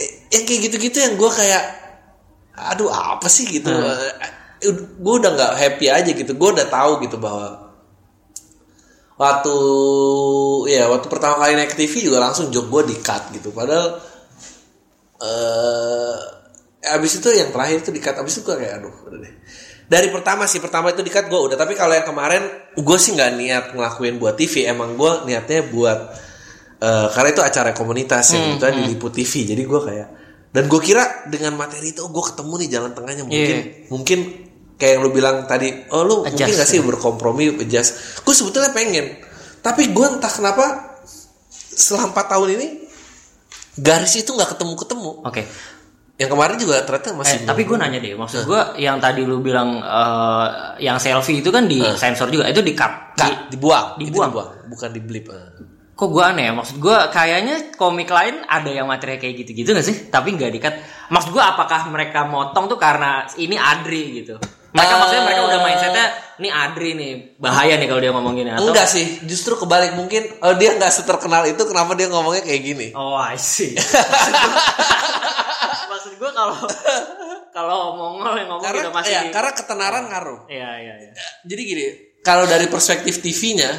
[0.00, 1.64] eh, yang kayak gitu-gitu yang gue kayak
[2.56, 3.46] aduh apa sih?
[3.46, 3.70] gitu.
[4.98, 6.32] Gue udah nggak happy aja gitu.
[6.34, 7.70] Gue udah tahu gitu bahwa
[9.20, 9.54] waktu
[10.72, 13.52] ya waktu pertama kali naik TV juga langsung job gue di cut gitu.
[13.52, 14.00] Padahal
[15.22, 16.18] eh
[16.82, 19.34] abis itu yang terakhir itu di cut abis itu gue kayak aduh udah deh
[19.88, 21.56] dari pertama sih pertama itu di cut gue udah.
[21.58, 22.42] Tapi kalau yang kemarin
[22.74, 25.98] gue sih nggak niat ngelakuin buat TV emang gue niatnya buat
[26.80, 30.08] eh, karena itu acara komunitas yang itu diliput TV jadi gue kayak
[30.52, 33.24] dan gue kira dengan materi itu gue ketemu nih jalan tengahnya.
[33.24, 33.56] Mungkin
[33.88, 34.18] mungkin
[34.76, 38.20] kayak yang lu bilang tadi oh lu mungkin Adjust, gak sih berkompromi adjust.
[38.20, 39.16] Gue sebetulnya pengen.
[39.64, 40.92] Tapi gue entah kenapa
[41.48, 42.68] setelah empat tahun ini
[43.80, 45.42] garis itu nggak ketemu ketemu Oke.
[46.22, 49.42] Yang kemarin juga ternyata Eh, masih tapi gue nanya deh, maksud gue yang tadi lu
[49.42, 50.46] bilang eh,
[50.78, 53.12] yang selfie itu kan di sensor juga, itu di cut.
[53.12, 54.30] Kak, dibuang, Itu dibuang.
[54.66, 55.26] bukan di blip.
[55.28, 55.50] eh.
[55.92, 56.52] Kok gue aneh ya?
[56.52, 60.08] Maksud gue kayaknya komik lain ada yang materi kayak gitu-gitu gak sih?
[60.08, 60.74] Tapi nggak di-cut.
[61.08, 64.40] Maksud gue apakah mereka motong tuh karena ini Adri gitu?
[64.72, 64.98] Mereka Eh.
[64.98, 66.06] maksudnya mereka udah mindsetnya
[66.40, 70.26] ini Adri nih bahaya nih kalau dia ngomong gini atau Enggak sih, justru kebalik mungkin
[70.40, 72.86] oh, dia nggak seterkenal itu kenapa dia ngomongnya kayak gini.
[72.96, 73.76] Oh I see.
[76.22, 76.54] Gue kalau
[77.56, 80.40] kalau Mongol yang ngomong Karena udah masih ya, karena ketenaran ngaruh.
[80.46, 81.12] Iya iya iya.
[81.42, 81.84] Jadi gini,
[82.22, 83.70] kalau dari perspektif TV-nya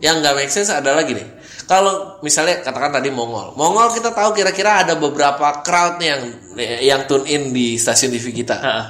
[0.00, 1.20] yang nggak make sense adalah gini.
[1.68, 6.22] Kalau misalnya katakan tadi Mongol, Mongol kita tahu kira-kira ada beberapa crowd nih yang
[6.80, 8.56] yang tune in di stasiun TV kita.
[8.56, 8.84] Heeh.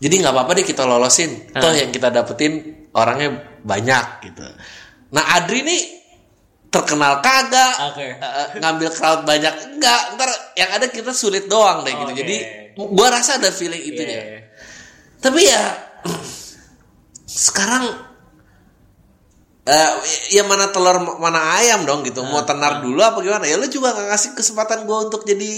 [0.00, 1.52] Jadi nggak apa-apa deh kita lolosin.
[1.52, 4.48] Toh yang kita dapetin orangnya banyak gitu.
[5.12, 5.99] Nah Adri nih
[6.70, 8.06] terkenal kagak, Oke.
[8.14, 10.02] eh, ngambil crowd banyak enggak.
[10.14, 12.12] Ntar yang ada kita sulit doang deh gitu.
[12.14, 12.18] Oke.
[12.22, 12.36] Jadi
[12.78, 14.18] gua rasa ada feeling Iya, itunya.
[14.22, 14.40] iya.
[15.18, 15.62] Tapi ya
[17.26, 17.84] sekarang
[19.60, 19.90] eh
[20.34, 22.22] ya mana telur mana ayam dong gitu.
[22.22, 23.44] Mau tenar dulu apa gimana?
[23.44, 25.50] Ya lu juga nggak ngasih kesempatan gua untuk jadi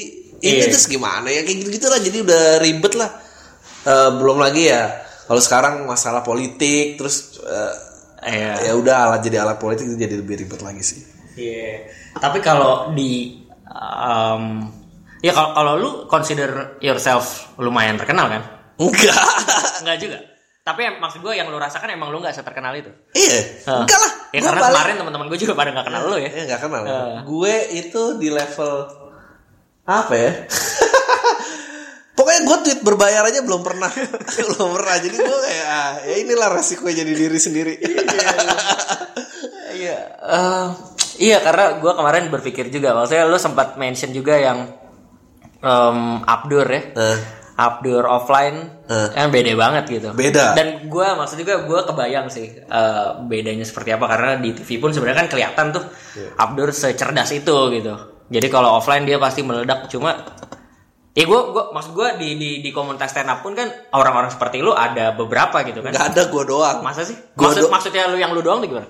[0.42, 0.75] ini Iya.
[0.75, 2.01] terus gimana ya kayak gitu-gitu lah.
[2.01, 3.11] Jadi udah ribet lah.
[3.83, 4.83] Eh, belum lagi ya
[5.29, 7.75] kalau sekarang masalah politik terus eh,
[8.23, 8.71] Iya.
[8.71, 11.01] ya udah alat jadi alat politik itu jadi lebih ribet lagi sih.
[11.35, 11.91] Iya.
[12.15, 14.71] Tapi kalau di um,
[15.19, 18.43] ya kalau kalau lu consider yourself lumayan terkenal kan?
[18.79, 19.19] Enggak.
[19.83, 20.19] Enggak juga.
[20.63, 22.95] Tapi em- maksud gue yang lu rasakan emang lu nggak seterkenal itu.
[23.11, 23.83] Iya, Hah.
[23.83, 24.13] enggak lah.
[24.31, 26.31] Ya karena paling- kemarin teman-teman gue juga pada nggak kenal lu ya.
[26.31, 26.83] Ya nggak kenal.
[26.87, 27.17] Eh.
[27.27, 28.73] Gue itu di level
[29.83, 30.31] apa ya?
[32.23, 33.91] Pokoknya gue tweet berbayar aja belum pernah,
[34.47, 34.95] belum pernah.
[34.95, 37.75] Jadi gue kayak ah, ya inilah resiko jadi diri sendiri.
[39.73, 39.99] Iya.
[40.23, 40.67] eh,
[41.19, 44.71] iya karena gue kemarin berpikir juga, maksudnya lu sempat mention juga yang
[45.59, 46.83] em, Abdur ya.
[46.95, 47.19] Eh,
[47.53, 49.09] Abdur offline Eh.
[49.11, 50.09] kan beda banget gitu.
[50.15, 50.55] Beda.
[50.55, 54.95] Dan gue maksud juga gue kebayang sih eh, bedanya seperti apa karena di TV pun
[54.95, 56.29] sebenarnya kan kelihatan tuh Iya.
[56.39, 57.95] Abdur secerdas itu gitu.
[58.31, 60.15] Jadi kalau offline dia pasti meledak cuma
[61.12, 64.59] Ya gue gua maksud gue di di di komunitas stand up pun kan orang-orang seperti
[64.59, 65.92] lu ada beberapa gitu kan.
[65.92, 66.81] nggak ada gue doang.
[66.81, 67.12] Masa sih?
[67.33, 68.88] Gua Maksud do- maksudnya lu yang lu doang tuh gimana?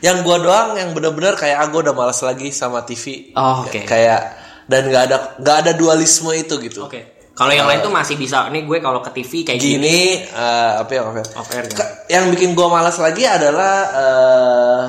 [0.00, 3.32] Yang gue doang yang bener-bener kayak ah, gue udah malas lagi sama TV.
[3.32, 3.84] Oh, oke.
[3.84, 4.20] Kayak
[4.64, 6.84] dan nggak ada nggak ada dualisme itu gitu.
[6.84, 7.12] Oke.
[7.34, 8.48] Kalau yang lain tuh masih bisa.
[8.48, 9.76] Nih gue kalau ke TV kayak gini.
[9.76, 11.26] Gini eh, apa ya apa ya?
[11.36, 11.76] Off air kan?
[11.76, 14.84] Ka- yang bikin gue malas lagi adalah eh,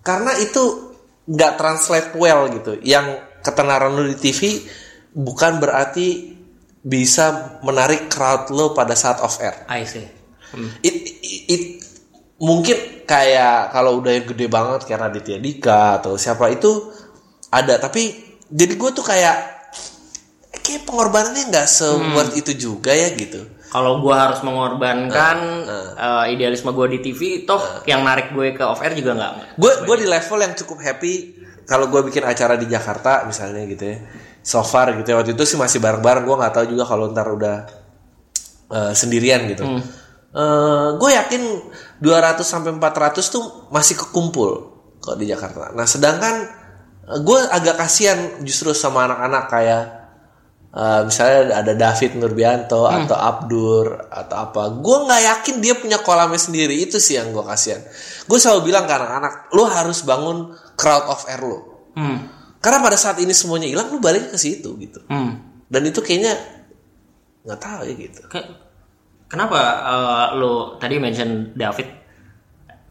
[0.00, 0.94] karena itu
[1.26, 2.78] nggak translate well gitu.
[2.80, 4.40] Yang ketenaran lu di TV
[5.12, 6.36] bukan berarti
[6.80, 9.68] bisa menarik crowd lo pada saat off air.
[9.68, 10.06] I see.
[10.50, 10.70] Hmm.
[10.80, 11.78] It, it, it-
[12.40, 16.88] mungkin kayak kalau udah yang gede banget kayak Raditya Dika atau siapa itu
[17.48, 18.16] ada tapi
[18.48, 19.36] jadi gue tuh kayak
[20.56, 23.44] kayak pengorbanannya nggak se worth itu juga ya gitu.
[23.70, 25.36] Kalau gue harus mengorbankan
[25.94, 29.32] Ah, eh, idealisme gue di TV, toh yang narik gue ke off air juga nggak.
[29.54, 31.14] gue gue di level yang cukup happy
[31.68, 33.98] kalau gue bikin acara di Jakarta misalnya gitu ya
[34.40, 35.16] so far gitu ya.
[35.20, 36.24] Waktu itu sih masih bareng-bareng.
[36.24, 37.56] Gue nggak tahu juga kalau ntar udah
[38.70, 39.64] eh, sendirian gitu.
[40.96, 41.42] Gue yakin
[41.98, 44.50] 200 sampai 400 tuh masih kekumpul
[44.98, 45.74] kalau di Jakarta.
[45.74, 46.46] Nah sedangkan
[47.10, 49.82] gue agak kasihan justru sama anak-anak kayak
[50.70, 54.70] eh, misalnya ada David Nurbianto atau Abdur atau apa.
[54.78, 56.78] Gue nggak yakin dia punya kolamnya sendiri.
[56.78, 57.82] Itu sih yang gue kasihan.
[58.30, 61.58] Gue selalu bilang ke anak-anak lu harus bangun crowd of air lu
[61.90, 62.22] Hmm.
[62.60, 65.40] Karena pada saat ini semuanya hilang lu balik ke situ gitu Hmm.
[65.66, 66.36] dan itu kayaknya
[67.42, 68.68] nggak tahu ya gitu Ke-
[69.26, 71.86] Kenapa eh, lo tadi mention David?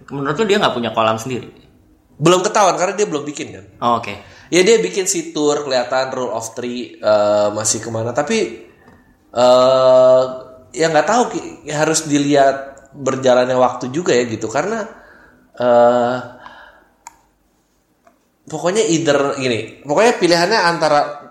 [0.09, 1.67] Menurut lo dia nggak punya kolam sendiri?
[2.15, 4.11] belum ketahuan karena dia belum bikin kan Oh, Oke.
[4.47, 8.67] ya dia bikin si tour kelihatan rule of three eh, masih ke mana tapi
[9.29, 10.23] eh
[10.71, 11.23] ya nggak tahu.
[11.63, 12.55] Ya harus dilihat
[12.91, 14.83] berjalannya waktu juga ya gitu karena
[15.55, 16.15] eh
[18.49, 21.29] pokoknya either gini pokoknya pilihannya antara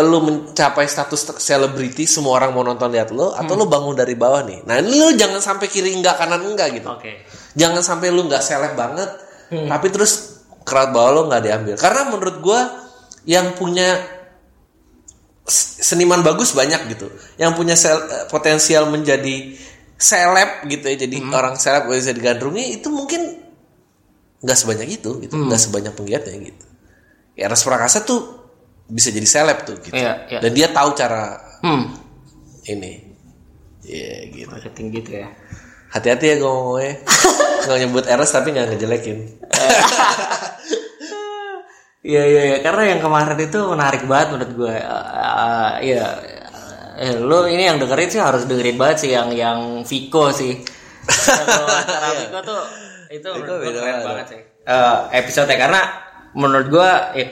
[0.00, 4.40] lu mencapai status selebriti semua orang mau nonton lihat lo atau lu bangun dari bawah
[4.40, 4.64] nih.
[4.64, 6.88] Nah ini lu jangan sampai kiri enggak kanan enggak gitu.
[6.88, 7.28] Oke.
[7.52, 9.10] jangan sampai lu nggak seleb banget
[9.52, 11.74] tapi terus crowd bawah lo nggak diambil.
[11.76, 12.60] Karena menurut gua
[13.28, 14.00] yang punya
[15.84, 17.12] seniman bagus banyak gitu.
[17.36, 19.60] Yang punya sel- eh, potensial menjadi
[20.02, 23.41] seleb gitu ya jadi orang seleb bisa digandrungi itu mungkin
[24.42, 26.66] nggak sebanyak itu gitu nggak sebanyak penggiatnya gitu
[27.32, 28.20] ya Eras Prakasa tuh
[28.84, 30.38] bisa jadi seleb tuh gitu Iya, iya.
[30.38, 31.94] dan dia tahu cara Hmm.
[32.64, 33.14] ini
[33.80, 35.30] ya gitu Marketing gitu ya.
[35.88, 36.94] hati-hati ya gue ngomongnya
[37.64, 39.18] nggak nyebut Eras tapi nggak ngejelekin
[42.02, 44.74] Iya iya iya karena yang kemarin itu menarik banget menurut gue.
[44.74, 46.06] Eh, eh, Iya.
[46.98, 50.58] Eh, lo ini yang dengerin sih harus dengerin banget sih yang yang Viko sih.
[51.46, 52.62] Kalau acara Viko tuh
[53.12, 54.04] itu menurut gue beda keren banget.
[54.08, 54.40] banget sih.
[54.62, 55.80] Eh, episode karena
[56.32, 57.28] menurut gue eh,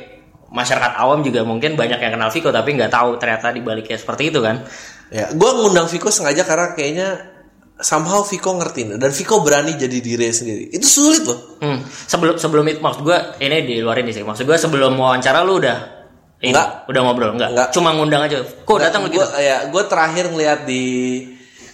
[0.53, 4.29] masyarakat awam juga mungkin banyak yang kenal Viko tapi nggak tahu ternyata di baliknya seperti
[4.29, 4.61] itu kan.
[5.11, 7.09] Ya, gue ngundang Viko sengaja karena kayaknya
[7.81, 10.65] somehow Viko ngerti dan Viko berani jadi diri sendiri.
[10.71, 11.59] Itu sulit loh.
[11.65, 11.81] Hmm.
[11.83, 14.23] Sebelum sebelum itu maksud gue ini di luar ini sih.
[14.23, 16.01] Maksud gue sebelum wawancara lu udah
[16.41, 16.89] ini, Enggak.
[16.89, 17.51] udah ngobrol enggak?
[17.53, 17.69] Enggak.
[17.77, 18.41] Cuma ngundang aja.
[18.41, 19.21] Kok datang gitu?
[19.37, 20.85] ya, gue terakhir ngeliat di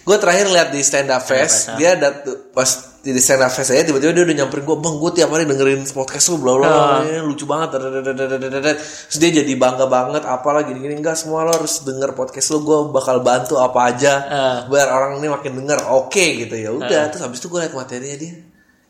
[0.07, 2.23] gue terakhir ngeliat di stand up fest Fest, dia dat
[2.55, 2.67] pas
[3.07, 6.27] jadi stand up aja, tiba-tiba dia udah nyamperin gue bang gue tiap hari dengerin podcast
[6.27, 7.23] lu bla bla nah.
[7.23, 12.11] lucu banget terus dia jadi bangga banget apalah gini gini enggak semua lo harus denger
[12.19, 14.59] podcast lu gue bakal bantu apa aja uh.
[14.67, 16.79] biar orang ini makin denger oke okay, gitu ya ah.
[16.83, 17.09] udah uh.
[17.15, 18.33] terus habis itu gue liat materinya dia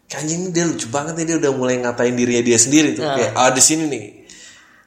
[0.10, 3.13] kanjeng dia lucu banget nih dia udah mulai ngatain dirinya dia sendiri tuh uh.
[3.13, 4.06] kayak ah di sini nih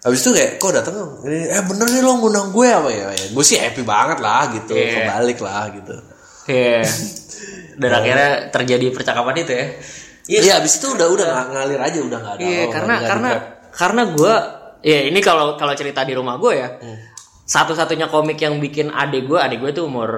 [0.00, 0.96] Habis itu kayak kok datang
[1.28, 3.12] eh bener nih lo ngundang gue apa ya?
[3.12, 5.04] ya gue sih happy banget lah gitu, yeah.
[5.04, 5.96] kebalik lah gitu.
[6.48, 6.80] Iya.
[7.76, 9.66] Dan akhirnya terjadi percakapan itu ya.
[10.30, 12.42] Iya, abis itu udah udah ng- ngalir aja udah nggak ada.
[12.42, 13.30] Iya, oh, karena karena
[13.70, 14.34] karena gue
[14.80, 16.68] ya ini kalau kalau cerita di rumah gue ya.
[16.78, 16.98] Hmm.
[17.42, 20.10] Satu-satunya komik yang bikin adik gue, adik gue tuh umur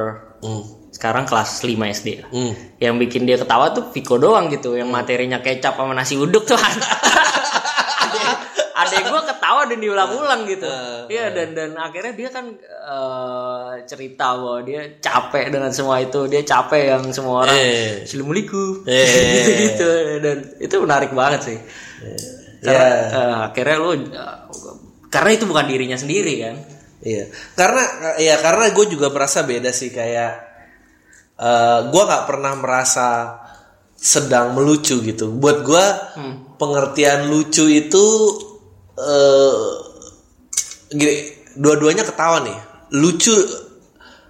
[0.44, 0.62] Hmm.
[0.92, 2.08] sekarang kelas 5 SD.
[2.28, 2.52] Hmm.
[2.76, 6.60] Yang bikin dia ketawa tuh Viko doang gitu, yang materinya kecap sama nasi uduk tuh.
[8.82, 10.66] adek gue ketawa dan diulang-ulang gitu.
[10.66, 16.26] Uh, iya dan dan akhirnya dia kan eh, cerita bahwa dia capek dengan semua itu.
[16.26, 18.02] Dia capek yang semua orang Eh.
[18.04, 18.82] assalamualaikum.
[18.86, 19.06] Eh.
[19.38, 19.90] gitu gitu
[20.20, 21.58] dan itu menarik banget sih.
[22.62, 22.70] Ya.
[22.70, 24.36] karena eh, akhirnya lu eh,
[25.10, 26.56] karena itu bukan dirinya sendiri kan?
[27.02, 27.26] Iya,
[27.58, 27.82] karena
[28.22, 30.32] ya karena gue juga merasa beda sih kayak
[31.42, 33.38] eh gue nggak pernah merasa
[33.98, 35.34] sedang melucu gitu.
[35.34, 35.86] Buat gue
[36.62, 38.04] pengertian lucu itu
[38.98, 39.60] eh
[40.92, 41.14] gini,
[41.56, 42.58] dua-duanya ketawa nih.
[42.92, 43.32] Lucu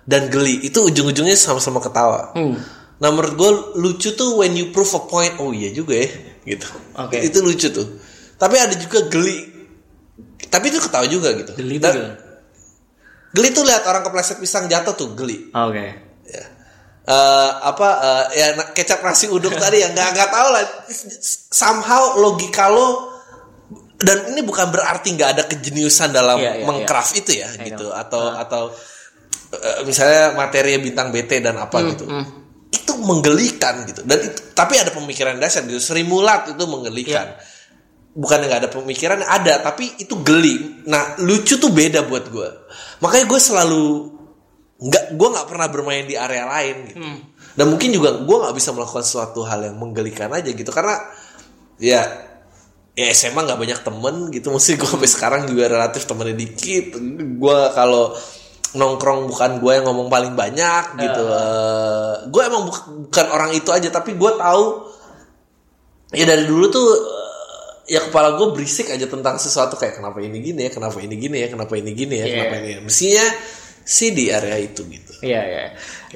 [0.06, 2.34] dan geli itu ujung-ujungnya sama-sama ketawa.
[2.34, 2.58] Hmm.
[3.02, 3.50] Nah menurut gue
[3.82, 5.34] lucu tuh when you prove a point.
[5.42, 6.08] Oh iya juga ya,
[6.46, 6.66] gitu.
[6.94, 7.18] Oke.
[7.22, 7.98] Itu lucu tuh.
[8.38, 9.50] Tapi ada juga geli.
[10.46, 11.54] Tapi itu ketawa juga gitu.
[11.58, 12.14] geli Dan- gimana?
[13.32, 15.50] Geli tuh lihat orang kepleset pisang jatuh tuh geli.
[15.50, 15.86] oke
[16.22, 16.44] Ya.
[17.02, 20.62] Eh, apa eh, ya kecap nasi uduk tadi yang nggak nggak tahu lah.
[21.50, 23.10] Somehow logika lo
[24.02, 27.88] dan ini bukan berarti nggak ada kejeniusan dalam Iya, iya, mengcraft itu ya I gitu
[27.88, 27.96] know.
[27.96, 28.62] atau atau
[29.52, 32.04] eh, misalnya materi bintang BT dan apa Hmm, gitu.
[32.72, 34.00] Itu menggelikan gitu.
[34.02, 35.76] Dan itu, tapi ada pemikiran dasar gitu.
[35.76, 37.26] Sri Mulat itu menggelikan.
[37.32, 37.50] Iya.
[38.12, 40.84] Bukan nggak ada pemikiran ada tapi itu geli.
[40.84, 42.48] Nah lucu tuh beda buat gue.
[43.00, 43.84] Makanya gue selalu
[44.82, 47.00] nggak gue nggak pernah bermain di area lain gitu.
[47.52, 50.96] Dan mungkin juga gue nggak bisa melakukan suatu hal yang menggelikan aja gitu karena
[51.76, 52.31] ya
[52.92, 54.50] ya SMA nggak banyak temen gitu.
[54.50, 56.96] Mesti gue sampai sekarang juga relatif temennya dikit.
[57.36, 58.12] Gue kalau
[58.72, 61.22] nongkrong bukan gue yang ngomong paling banyak gitu.
[62.26, 64.64] Gue emang buk- bukan orang itu aja tapi gue tahu
[66.10, 67.20] ya dari dulu tuh eh,
[67.90, 71.36] ya kepala gue berisik aja tentang sesuatu kayak kenapa ini gini ya kenapa ini gini
[71.36, 72.32] ya kenapa ini gini ya Iya.
[72.34, 73.26] kenapa ini mestinya
[73.82, 75.64] sih di area itu gitu Iya iya.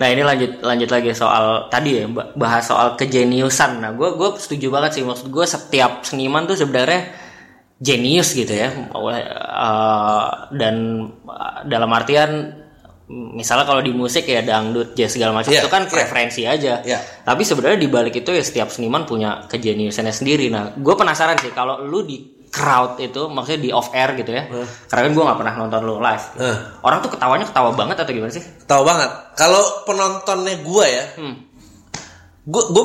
[0.03, 3.79] Nah ini lanjut lanjut lagi soal tadi ya bah- bahas soal kejeniusan.
[3.79, 7.14] Nah gue gue setuju banget sih maksud gue setiap seniman tuh sebenarnya
[7.79, 8.75] jenius gitu ya.
[8.75, 10.27] Eh,
[10.59, 10.75] dan
[11.23, 12.31] eh, dalam artian
[13.07, 15.90] misalnya kalau di musik ya dangdut jazz segala macam Iya, itu kan iya.
[15.95, 16.83] preferensi aja.
[16.83, 16.99] Iya.
[17.23, 20.51] Tapi sebenarnya di balik itu ya setiap seniman punya kejeniusannya sendiri.
[20.51, 24.49] Nah gue penasaran sih kalau lu di crowd itu maksudnya di off air gitu ya.
[24.88, 26.27] Karena kan gue nggak pernah nonton lu live.
[26.35, 26.57] Nah.
[26.81, 28.40] Orang tuh ketawanya ketawa banget atau gimana sih?
[28.64, 31.37] tahu banget kalau penontonnya gue ya Hmm.
[32.42, 32.85] gue gue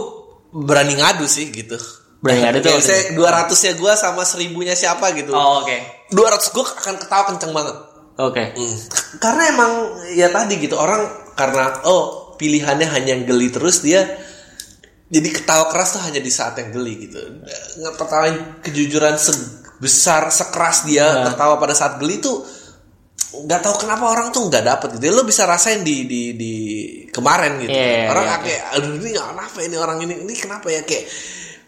[0.54, 1.80] berani ngadu sih gitu
[2.20, 3.04] Berani ngadu tuh Biasanya
[3.48, 5.78] 200 nya gue sama seribunya siapa gitu Oh, oke.
[6.10, 6.20] 200
[6.52, 7.76] gue akan ketawa kenceng banget
[8.14, 8.44] Oke.
[8.54, 8.76] Hmm.
[9.18, 9.72] Karena emang
[10.12, 11.02] ya tadi gitu orang
[11.34, 14.04] karena oh pilihannya hanya yang geli terus dia
[15.12, 17.20] jadi ketawa keras tuh hanya di saat yang geli gitu.
[17.84, 22.48] Ngetawain kejujuran sebesar sekeras dia ketawa pada saat geli tuh
[23.32, 25.12] nggak tahu kenapa orang tuh nggak dapet gitu.
[25.12, 26.54] Lo bisa rasain di di di
[27.12, 27.76] kemarin gitu.
[27.76, 31.06] Iya, orang iya, kayak aduh ini nggak kenapa ini orang ini ini kenapa ya kayak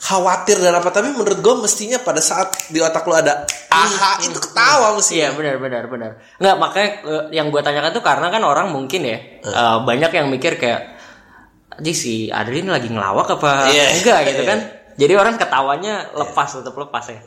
[0.04, 4.36] khawatir dan apa tapi menurut gue mestinya pada saat di otak lo ada aha itu
[4.36, 6.12] ketawa mesti Iya benar benar benar.
[6.40, 10.32] Nggak makanya eh, yang gue tanyakan tuh karena kan orang mungkin ya eh, banyak yang
[10.32, 11.03] mikir kayak
[11.74, 13.86] Aji si Adri ini lagi ngelawak apa Iya.
[13.98, 14.50] enggak gitu Iya.
[14.50, 14.60] kan.
[14.94, 17.18] Jadi orang ketawanya lepas tetap lepas ya.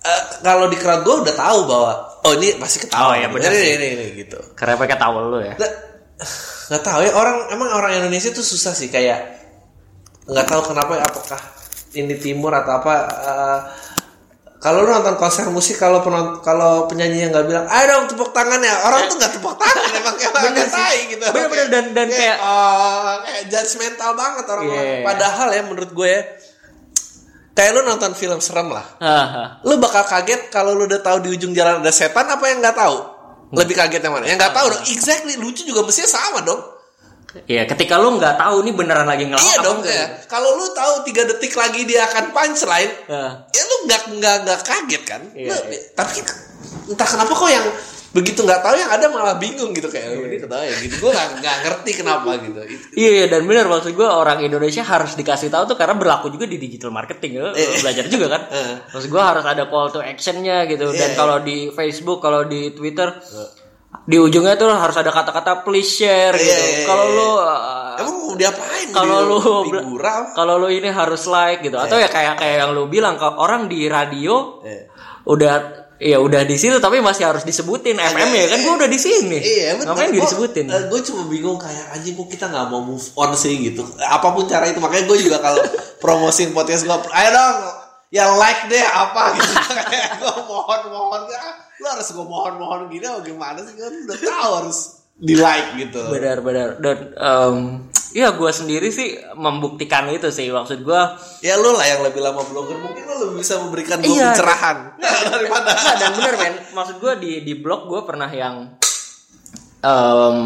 [0.00, 3.32] Eh, kalau di crowd gue udah tahu bahwa oh ini pasti ketawa Oh, iya, nih.
[3.32, 5.52] benar ini, ini, ini, gitu Karena pakai tawel lu ya.
[5.54, 5.72] nggak
[6.70, 9.20] nggak tahu ya orang emang orang Indonesia tuh susah sih kayak
[10.24, 11.40] nggak tahu kenapa ya, apakah
[11.92, 13.58] ini timur atau apa eh,
[14.60, 18.60] kalau lu nonton konser musik kalau penont kalau penyanyi nggak bilang ayo dong tepuk tangan
[18.60, 18.74] ya.
[18.84, 20.98] Orang tuh nggak tepuk tangan emang kayak Bener bener sih.
[21.08, 21.24] gitu.
[21.26, 25.00] Bener-bener, dan- dan kayak- oh, kayak judgmental banget orang Iya.
[25.02, 26.20] padahal ya menurut gue ya
[27.50, 28.84] kayak lu nonton film serem lah.
[28.96, 29.44] Haha.
[29.62, 32.72] lu bakal kaget kalau lu udah tahu di ujung jalan ada setan apa yang nggak
[32.74, 32.96] tahu?
[33.50, 34.24] Lebih kaget yang mana?
[34.24, 34.84] Yang nggak tahu dong.
[34.86, 36.60] Exactly lucu juga mestinya sama dong
[37.46, 39.94] Iya, ketika lu nggak tahu ini beneran lagi ngelawak iya apa dong enggak.
[39.94, 40.06] ya.
[40.26, 44.58] kalau lu tahu tiga detik lagi dia akan punchline Nah, ya lu nggak nggak nggak
[44.60, 45.22] kaget kan?
[45.32, 45.80] Iya, Lu- iya.
[45.92, 46.18] tapi
[46.86, 47.66] entah kenapa kok yang
[48.10, 50.74] begitu nggak tahu yang ada malah bingung gitu kayak "Oh, ini ketawa ya?
[50.76, 50.98] Gitu.
[50.98, 52.58] Gue nggak nggak ngerti kenapa gitu.
[52.60, 56.26] Itu- Iya iya, dan benar maksud gue orang Indonesia harus dikasih tahu tuh karena berlaku
[56.28, 58.42] juga di digital marketing lu lu belajar juga kan.
[58.92, 60.90] Maksud gue harus ada call to actionnya gitu.
[60.90, 61.14] Dan Iya.
[61.14, 63.14] kalau di Facebook kalau di Twitter
[64.10, 66.50] di ujungnya tuh harus ada kata-kata please share gitu.
[66.50, 67.14] Iya, iya, Kalau iya.
[67.14, 69.38] lu uh, emang mau diapain kalau lu
[70.34, 73.70] kalau lu ini harus like gitu atau ya kayak kayak yang lu bilang kalau orang
[73.70, 74.90] di radio Iya.
[75.24, 75.54] udah
[76.00, 79.36] ya udah di situ tapi masih harus disebutin FM ya kan gue udah di sini
[79.36, 79.92] Iya betul.
[79.92, 83.30] ngapain Gua- disebutin eh, gue cuma bingung kayak anjing kok kita nggak mau move on
[83.36, 83.84] sih gitu.
[84.00, 85.60] Apa pun cara itu makanya gue juga kalau
[86.02, 87.56] promosiin podcast gue, ayo dong,
[88.10, 89.52] ya like deh apa gitu.
[89.90, 93.90] kayak gue mohon mohon ah, lu harus gue mohon mohon gini oh gimana sih kan
[93.90, 94.78] udah tahu harus
[95.14, 96.00] di like gitu.
[96.10, 97.56] benar benar dan em,
[98.10, 101.02] Iya, gue sendiri sih membuktikan itu sih maksud gue.
[101.46, 104.34] Ya lu lah yang lebih lama blogger mungkin lu lebih bisa memberikan gue Iya.
[104.34, 104.98] pencerahan
[105.30, 108.74] daripada Nah, dan bener men, maksud gue di di blog gue pernah yang,
[109.86, 110.38] em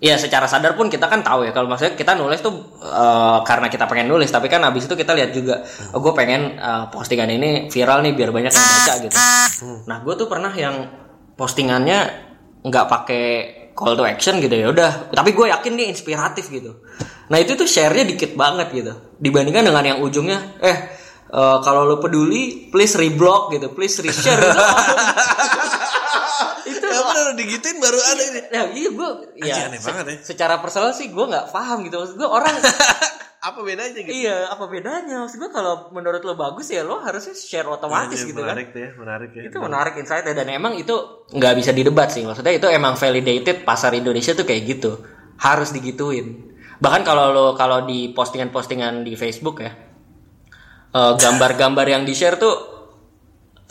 [0.00, 3.68] ya secara sadar pun kita kan tahu ya kalau maksudnya kita nulis tuh eh, karena
[3.68, 5.60] kita pengen nulis, tapi kan abis itu kita lihat juga,
[5.92, 9.16] oh, gue pengen eh, postingan ini viral nih biar banyak yang baca gitu.
[9.84, 10.88] Nah, gue tuh pernah yang
[11.36, 12.28] postingannya
[12.60, 13.24] nggak pakai
[13.72, 16.84] call to action gitu ya udah tapi gue yakin dia inspiratif gitu
[17.32, 20.78] nah itu tuh share-nya dikit banget gitu dibandingkan dengan yang ujungnya eh
[21.32, 24.60] eh, kalau lo peduli please reblock gitu please reshare gitu.
[27.30, 28.40] ya bener digituin baru ada ini.
[28.50, 30.16] ya iya gue ya aneh banget ya.
[30.26, 31.96] secara personal sih gue nggak paham gitu.
[31.98, 32.54] Maksud gue orang
[33.48, 34.12] apa bedanya gitu?
[34.12, 35.24] Iya apa bedanya?
[35.24, 38.52] Maksud gue kalau menurut lo bagus ya lo harusnya share otomatis Iya, gitu kan.
[38.52, 39.42] menarik tuh ya menarik ya.
[39.48, 40.94] Itu menarik insight dan emang itu
[41.32, 42.20] nggak bisa didebat sih.
[42.26, 45.00] Maksudnya itu emang validated pasar Indonesia tuh kayak gitu.
[45.40, 46.52] Harus digituin.
[46.80, 49.72] Bahkan kalau lo kalau di postingan-postingan di Facebook ya
[50.90, 52.79] eh, gambar-gambar yang di share tuh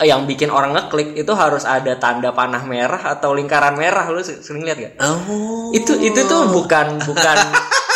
[0.04, 4.08] yang bikin orang ngeklik itu harus ada tanda panah merah atau lingkaran merah.
[4.08, 5.76] Lo sering lihat gak oh.
[5.76, 7.38] Itu itu tuh bukan bukan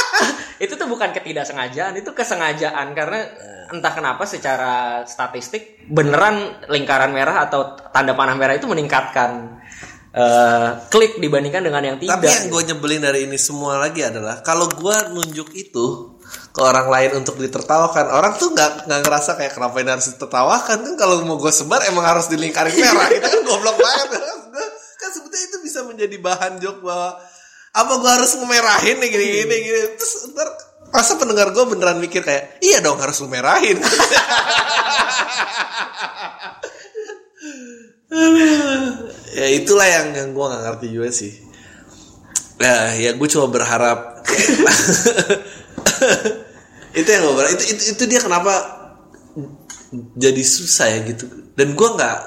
[0.63, 2.91] itu tuh bukan ketidaksengajaan itu kesengajaan.
[2.91, 3.19] Karena
[3.71, 9.59] entah kenapa secara statistik beneran lingkaran merah atau tanda panah merah itu meningkatkan
[10.13, 12.21] eh, klik dibandingkan dengan yang tidak.
[12.21, 16.12] Tapi yang gue nyebelin dari ini semua lagi adalah kalau gue nunjuk itu
[16.53, 20.77] ke orang lain untuk ditertawakan, orang tuh nggak nggak ngerasa kayak kenapa ini harus ditertawakan?
[20.85, 23.09] Kan kalau mau gue sebar emang harus di lingkaran merah.
[23.09, 24.21] Itu kan goblok banget.
[25.01, 27.17] Kan sebetulnya itu bisa menjadi bahan joke bahwa
[27.73, 29.81] apa gue harus ngemerahin nih gini gini gini?
[29.97, 30.47] Terus ntar
[30.93, 33.81] masa pendengar gue beneran mikir kayak iya dong harus lu merahin.
[39.33, 41.33] Ya itulah yang yang gue nggak ngerti juga sih.
[42.61, 44.21] Nah, ya gue cuma berharap
[46.99, 48.53] itu yang gue berharap itu, itu itu dia kenapa
[50.17, 51.25] jadi susah ya gitu.
[51.53, 52.17] Dan gue nggak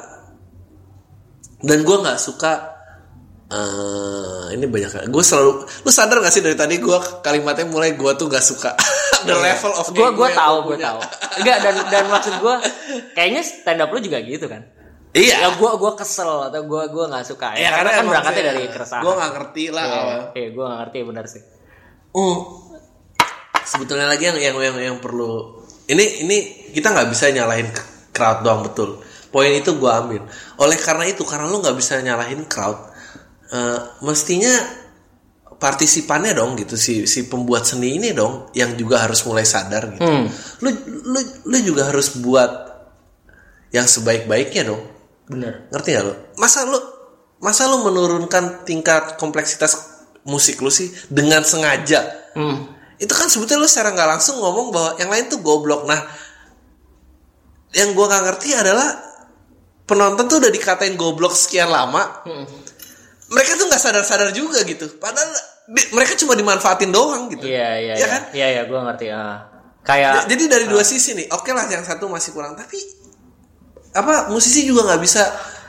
[1.66, 2.76] dan gue nggak suka
[3.46, 8.10] eh ini banyak gue selalu lu sadar gak sih dari tadi gue kalimatnya mulai gue
[8.18, 8.74] tuh gak suka?
[9.26, 10.98] The level of gue gue tahu gue tahu.
[11.42, 12.54] Enggak dan dan maksud gue
[13.14, 14.66] kayaknya stand up lu juga gitu kan?
[15.14, 15.46] Iya.
[15.46, 17.54] Ya gue gue kesel atau gue gue nggak suka.
[17.54, 19.02] Ya, Ya, karena, kan berangkatnya dari keresahan.
[19.06, 21.42] Gue gak ngerti lah Iya, iya gue gak ngerti benar sih.
[22.16, 22.65] Oh,
[23.66, 25.58] sebetulnya lagi yang yang yang, yang perlu
[25.90, 26.36] ini ini
[26.70, 27.68] kita nggak bisa nyalahin
[28.14, 29.02] crowd doang betul.
[29.30, 30.22] Poin itu gue ambil.
[30.62, 32.78] Oleh karena itu karena lu nggak bisa nyalahin crowd,
[33.52, 34.54] eh, mestinya
[35.56, 40.04] partisipannya dong gitu si si pembuat seni ini dong yang juga harus mulai sadar gitu.
[40.04, 40.28] Hmm.
[40.64, 40.70] Lu
[41.12, 42.50] lu lu juga harus buat
[43.72, 44.82] yang sebaik-baiknya dong.
[45.26, 46.14] bener Ngerti gak lo?
[46.38, 46.78] Masa lu
[47.42, 52.32] masa lu menurunkan tingkat kompleksitas musik lu sih dengan sengaja?
[52.36, 52.75] hmm.
[52.96, 55.84] Itu kan sebetulnya lu secara nggak langsung ngomong bahwa yang lain tuh goblok.
[55.84, 56.00] Nah,
[57.74, 58.88] yang gua nggak ngerti adalah
[59.84, 62.24] penonton tuh udah dikatain goblok sekian lama.
[62.24, 62.46] Hmm.
[63.26, 64.96] Mereka tuh nggak sadar-sadar juga gitu.
[64.96, 65.28] Padahal
[65.66, 67.44] di- mereka cuma dimanfaatin doang gitu.
[67.44, 68.22] Iya iya Iya iya kan?
[68.32, 69.36] iya iya gue ngerti ah.
[69.82, 72.74] kayak Jadi dari dua sisi nih, oke lah yang satu masih kurang, tapi
[73.94, 75.22] apa musisi juga nggak bisa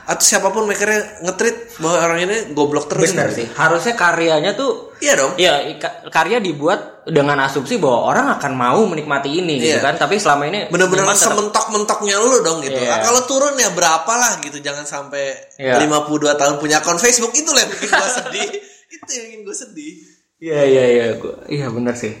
[0.08, 3.12] atau siapa pun makernya ngetrit bahwa orang ini goblok terus.
[3.12, 3.44] bener gitu.
[3.44, 5.32] sih harusnya karyanya tuh Iya dong.
[5.38, 5.78] Iya,
[6.10, 9.86] karya dibuat dengan asumsi bahwa orang akan mau menikmati ini gitu Iya.
[9.86, 9.94] kan.
[9.94, 12.74] Tapi selama ini tetap- sementok-mentoknya lu dong gitu.
[12.74, 12.98] Iya.
[12.98, 15.78] Nah, kalau turun ya berapa lah gitu, jangan sampai Iya.
[15.78, 18.48] 52 tahun punya akun Facebook itu lah yang bikin gue sedih.
[18.98, 19.92] itu yang bikin gue sedih.
[20.38, 22.18] Iya iya iya, gua- iya bener sih,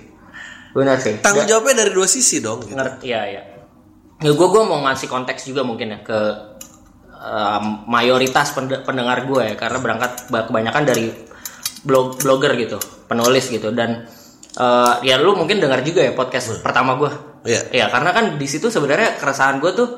[0.70, 1.18] bener sih.
[1.18, 2.62] Tanggung jawabnya dari dua sisi dong.
[2.62, 2.78] Gitu.
[2.78, 3.42] ngerti iya iya
[4.18, 6.18] ya gue gue mau ngasih konteks juga mungkin ya ke
[7.18, 11.10] eh, mayoritas pende- pendengar gue ya karena berangkat ba- kebanyakan dari
[11.82, 12.78] blog blogger gitu
[13.10, 13.74] penulis gitu.
[13.74, 14.06] Dan
[14.54, 17.12] eh, ya lu mungkin dengar juga ya podcast pertama gue.
[17.48, 17.70] Iya.
[17.70, 19.88] ya karena kan di situ sebenarnya keresahan gue tuh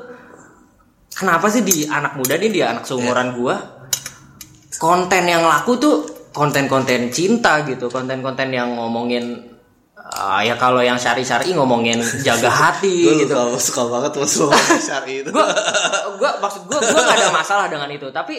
[1.11, 3.55] kenapa sih di anak muda nih di anak seumuran gue
[4.77, 5.95] konten yang laku tuh
[6.31, 9.50] konten-konten cinta gitu konten-konten yang ngomongin
[10.01, 13.33] ah, ya kalau yang syari-syari ngomongin jaga hati Gue gitu.
[13.33, 14.57] suka, suka banget semua
[14.89, 15.29] syari itu.
[15.29, 15.45] gue
[16.17, 18.09] gue maksud gue gue gak ada masalah dengan itu.
[18.09, 18.35] Tapi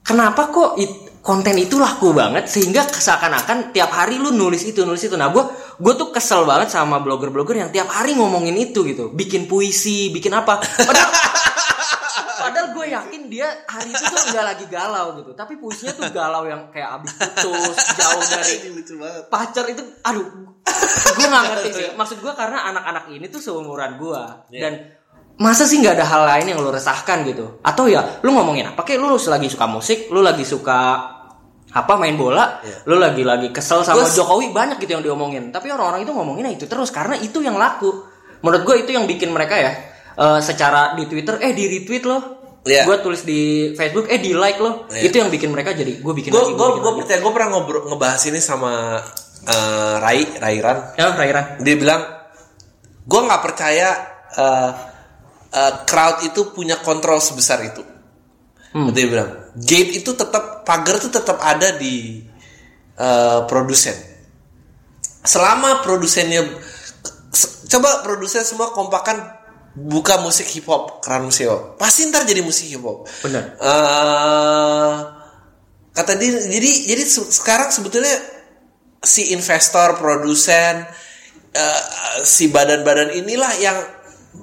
[0.00, 5.02] kenapa kok it- konten itu laku banget sehingga seakan-akan tiap hari lu nulis itu nulis
[5.04, 5.18] itu.
[5.18, 5.44] Nah gue
[5.76, 9.12] gue tuh kesel banget sama blogger-blogger yang tiap hari ngomongin itu gitu.
[9.12, 10.56] Bikin puisi bikin apa.
[10.62, 11.10] Padahal
[12.48, 15.36] padahal gue yakin dia hari itu tuh nggak lagi galau gitu.
[15.36, 17.12] Tapi puisinya tuh galau yang kayak abis
[17.44, 18.54] putus jauh dari
[19.28, 20.56] pacar itu aduh
[21.14, 24.72] gue nggak ngerti sih maksud gue karena anak-anak ini tuh seumuran gue dan
[25.38, 28.82] masa sih nggak ada hal lain yang lu resahkan gitu atau ya lu ngomongin apa
[28.82, 31.14] kayak lu lagi suka musik lu lagi suka
[31.68, 32.88] apa main bola, Iya.
[32.88, 35.52] lu lagi-lagi kesel sama Gua- Jokowi banyak gitu yang diomongin.
[35.52, 37.92] Tapi orang-orang itu ngomonginnya itu terus karena itu yang laku.
[38.40, 39.76] Menurut gue itu yang bikin mereka ya
[40.16, 42.22] eh, secara di Twitter eh di retweet loh.
[42.64, 42.88] Iya.
[42.88, 43.40] Gue tulis di
[43.76, 44.88] Facebook eh di like loh.
[44.88, 45.12] Iya.
[45.12, 46.56] Itu yang bikin mereka jadi gue bikin gue lagi.
[46.56, 46.98] gue lagi.
[47.04, 48.72] percaya gue pernah ngobrol ngebahas ini sama
[49.48, 51.44] eh, Rai Rairan Ya, Rairan.
[51.58, 52.02] dia bilang
[53.02, 53.88] gue nggak percaya
[54.30, 54.70] eh,
[55.50, 57.82] eh, crowd itu punya kontrol sebesar itu
[58.68, 58.92] Hmm.
[58.92, 62.20] dia bilang gate itu tetap pagar itu tetap ada di
[62.94, 63.96] eh, produsen
[65.18, 66.44] selama produsennya
[67.32, 69.16] se- coba produsen semua kompakan
[69.72, 73.56] buka musik hip hop keran hop pasti ntar jadi musik hip hop Bener.
[73.56, 74.94] Eh,
[75.92, 78.12] kata dia jadi jadi se- sekarang sebetulnya
[78.98, 80.82] si investor produsen
[81.50, 81.82] eh,
[82.22, 83.78] si badan-badan inilah yang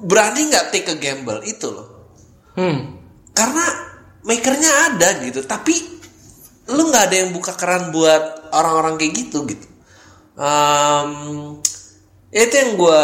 [0.04, 1.88] berani nggak take a gamble itu loh
[2.56, 2.96] Hmm.
[3.36, 3.68] karena
[4.24, 5.76] makernya ada gitu tapi
[6.72, 9.68] lu nggak ada yang buka keran buat orang-orang kayak gitu gitu
[12.32, 13.02] ya itu yang gue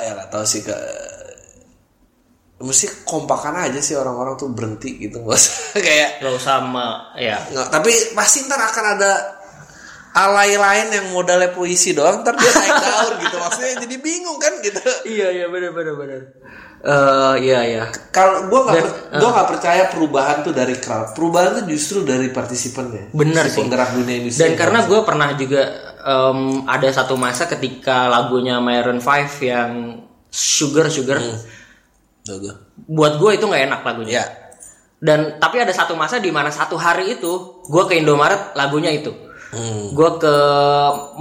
[0.00, 0.76] ya nggak tahu sih ke
[2.56, 7.36] mesti kompakan aja sih orang-orang tuh berhenti gitu nggak usah kayak Gak usah sama ya.
[7.52, 9.12] nggak tapi pasti ntar akan ada
[10.16, 14.52] alay lain yang modalnya puisi doang ntar dia naik daun gitu maksudnya jadi bingung kan
[14.58, 16.20] gitu Iya iya benar benar benar.
[16.78, 17.84] Eh iya iya.
[18.08, 22.28] kalau gue nggak per- gua nggak percaya perubahan tuh dari crowd perubahan tuh justru dari
[22.28, 23.58] partisipannya Bener Si sih.
[23.58, 25.62] penggerak dunia industri Dan karena gue pernah juga
[25.98, 29.08] em, ada satu masa ketika lagunya Maroon 5
[29.42, 29.72] yang
[30.28, 31.16] Sugar Sugar,
[32.24, 32.54] gua.
[32.78, 34.12] buat gue itu nggak enak lagunya.
[34.14, 34.24] ya
[34.96, 39.12] Dan tapi ada satu masa di mana satu hari itu gue ke Indomaret lagunya itu.
[39.54, 39.94] Hmm.
[39.94, 40.34] Gue ke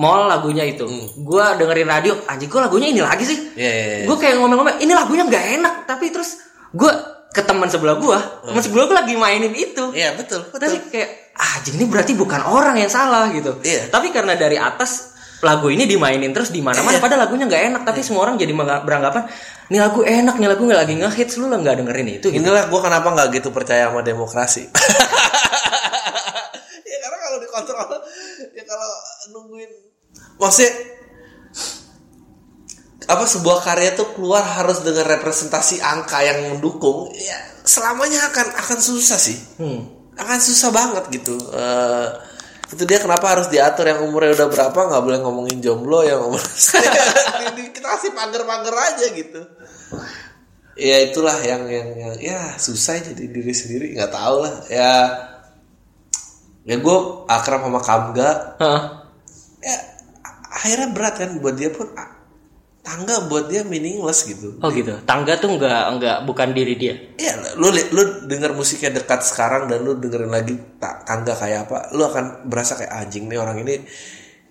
[0.01, 0.85] mall lagunya itu.
[1.21, 3.37] Gue dengerin radio, anjing gue lagunya ini lagi sih.
[3.53, 4.05] Iya, iya, iya.
[4.09, 5.73] Gue kayak ngomong-ngomong, ini lagunya nggak enak.
[5.85, 6.41] Tapi terus
[6.73, 6.91] gue
[7.35, 8.17] ke teman sebelah gue,
[8.47, 9.91] teman sebelah gue lagi mainin itu.
[9.91, 10.71] Iya betul betul.
[10.71, 13.59] Tapi kayak ah ini berarti bukan orang yang salah gitu.
[13.61, 13.91] Iya.
[13.91, 15.13] Tapi karena dari atas
[15.43, 17.03] lagu ini dimainin terus di mana-mana Iya.
[17.03, 19.29] padahal lagunya nggak enak tapi semua orang jadi beranggapan
[19.67, 22.39] nih lagu enak nih lagu nggak lagi ngehits lu lah nggak dengerin itu gitu.
[22.39, 24.63] Inilah gue kenapa nggak gitu percaya sama demokrasi.
[26.89, 27.94] ya karena kalau dikontrol,
[28.67, 28.91] kalau
[29.33, 29.71] nungguin,
[30.41, 30.73] maksudnya
[33.05, 38.79] apa sebuah karya tuh keluar harus dengan representasi angka yang mendukung, ya selamanya akan akan
[38.81, 39.85] susah sih, Hmm.
[40.17, 41.37] akan susah banget gitu.
[41.53, 42.07] Eh,
[42.73, 46.41] itu dia kenapa harus diatur yang umurnya udah berapa nggak boleh ngomongin jomblo yang umur
[47.77, 49.41] kita kasih pagar-pagar aja gitu
[50.73, 54.91] ya itulah yang yang yang ya susah jadi diri sendiri nggak tahu lah ya
[56.65, 58.81] ya gue akrab sama Kamga Heeh.
[59.63, 59.77] ya
[60.51, 62.09] akhirnya berat kan buat dia pun ah,
[62.81, 64.93] tangga buat dia meaningless gitu Oh gitu.
[65.03, 66.93] Tangga tuh nggak nggak bukan diri dia.
[67.15, 71.89] ya lu lu denger musiknya dekat sekarang dan lu dengerin lagi ta- tangga kayak apa
[71.91, 73.81] lu akan berasa kayak anjing nih orang ini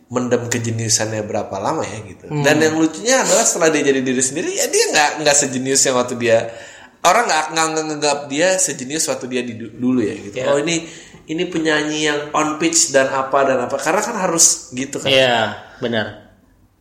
[0.06, 4.50] mendem kejeniusannya berapa lama ya gitu dan yang lucunya adalah setelah dia jadi diri sendiri
[4.52, 6.38] ya dia nggak nggak sejenius yang waktu dia
[7.02, 10.50] orang nggak nggak nganggap dia sejenius waktu dia di du- dulu ya gitu Ya.
[10.50, 10.84] oh ini
[11.30, 15.56] ini penyanyi yang on pitch dan apa dan apa karena kan harus gitu kan Iya,
[15.80, 16.24] benar.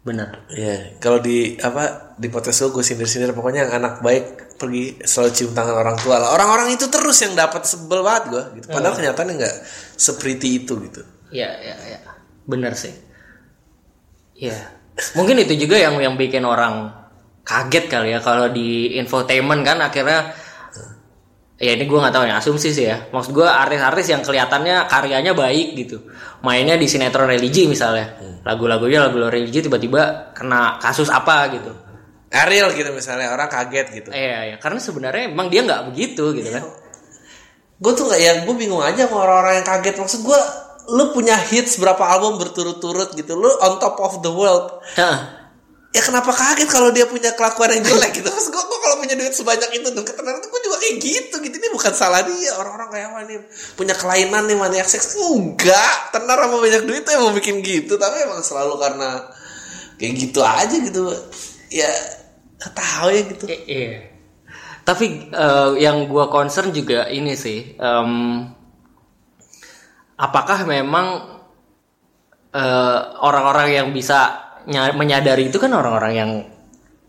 [0.04, 0.52] Benar.
[0.52, 5.32] Iya, kalau di apa di podcast gue gue sindir-sindir pokoknya yang anak baik pergi selalu
[5.32, 6.36] cium tangan orang tua lah.
[6.36, 8.68] Orang-orang itu terus yang dapat sebel banget gue gitu.
[8.68, 9.56] Padahal kenyataannya nggak
[9.96, 11.02] seperti itu gitu.
[11.32, 12.00] Iya, iya, iya.
[12.44, 12.91] Benar sih.
[14.36, 14.60] Iya.
[15.16, 16.91] Mungkin itu juga yang yang bikin orang
[17.48, 20.32] kaget kali ya kalau di infotainment kan akhirnya
[21.62, 22.97] ya ini gue nggak tahu ya asumsi sih ya.
[23.14, 26.01] Maksud gue artis-artis yang kelihatannya karyanya baik gitu.
[26.41, 28.18] Mainnya di sinetron religi misalnya.
[28.43, 31.72] Lagu-lagunya lagu religi tiba-tiba kena kasus apa gitu.
[32.34, 34.10] Ariel gitu misalnya orang kaget gitu.
[34.10, 36.66] iya ya karena sebenarnya emang dia nggak begitu gitu kan.
[37.78, 39.95] Gue tuh nggak yang gue bingung aja sama orang-orang yang kaget.
[40.01, 40.39] Maksud gue
[40.97, 43.38] lu punya hits berapa album berturut-turut gitu.
[43.38, 44.82] Lu on top of the world.
[45.94, 48.26] Ya kenapa kaget kalau dia punya kelakuan yang jelek gitu.
[48.26, 51.56] Terus gue kalau punya duit sebanyak itu tuh ketenaran tuh gue juga kayak gitu gitu.
[51.62, 52.52] Ini bukan salah dia.
[52.58, 53.39] Orang-orang kayak apa nih
[53.78, 55.14] punya kelainan nih maniak seks.
[55.22, 56.10] Enggak.
[56.10, 58.02] Tenar sama banyak duit tuh emang bikin gitu.
[58.02, 59.22] Tapi emang selalu karena
[60.02, 61.14] kayak gitu aja gitu.
[61.70, 61.94] Ya
[62.74, 63.46] tahu ya gitu.
[63.46, 64.10] Iya.
[64.84, 68.12] Tapi eh, yang gua concern juga ini sih, em,
[70.20, 71.08] apakah memang
[72.50, 76.30] eh, orang-orang yang bisa menyadari itu kan orang-orang yang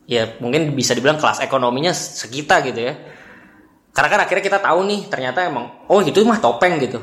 [0.05, 2.95] ya mungkin bisa dibilang kelas ekonominya sekitar gitu ya.
[3.95, 6.99] Karena kan akhirnya kita tahu nih ternyata emang oh itu mah topeng gitu.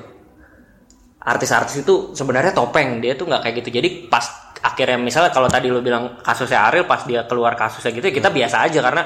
[1.21, 3.69] Artis-artis itu sebenarnya topeng dia tuh nggak kayak gitu.
[3.79, 4.25] Jadi pas
[4.61, 8.29] akhirnya misalnya kalau tadi lu bilang kasusnya Ariel pas dia keluar kasusnya gitu ya kita
[8.29, 9.03] biasa aja karena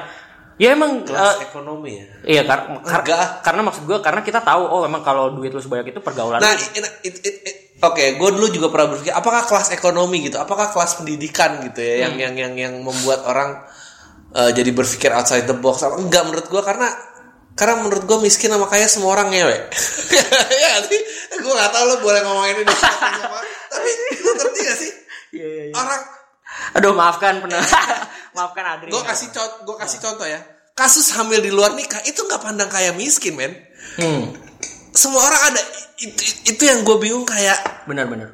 [0.60, 2.06] ya emang Kelas eh, ekonomi ya.
[2.28, 3.40] iya kar- kar- Enggak.
[3.40, 6.52] karena maksud gue karena kita tahu oh emang kalau duit lu sebanyak itu pergaulan Nah,
[6.56, 10.38] it- it- it- it- oke gue dulu juga pernah berpikir apakah kelas ekonomi gitu?
[10.40, 13.64] Apakah kelas pendidikan gitu ya yang yang yang yang membuat orang
[14.36, 15.84] eh, jadi berpikir outside the box?
[15.84, 16.88] Enggak menurut gue karena
[17.56, 19.58] karena menurut gue miskin sama kaya semua orang ngewe
[20.52, 21.02] ya sih
[21.44, 23.40] gue gak tau lo boleh ngomongin ini apa
[23.72, 24.92] tapi lo ngerti gak sih?
[25.36, 25.76] Iya, iya, iya.
[25.76, 26.02] orang
[26.76, 27.62] Aduh, maafkan pernah.
[28.36, 28.90] maafkan Adri.
[28.92, 30.40] gue kasih contoh gue kasih contoh ya.
[30.76, 33.56] Kasus hamil di luar nikah itu nggak pandang kaya miskin men.
[33.96, 34.36] Hmm,
[34.96, 35.62] semua orang ada
[36.00, 38.32] itu, itu yang gue bingung kayak benar benar.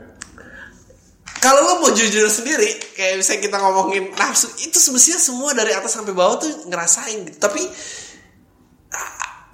[1.41, 5.97] kalau lo mau jujur sendiri kayak misalnya kita ngomongin nafsu itu semestinya semua dari atas
[5.97, 7.37] sampai bawah tuh ngerasain gitu.
[7.41, 7.65] Tapi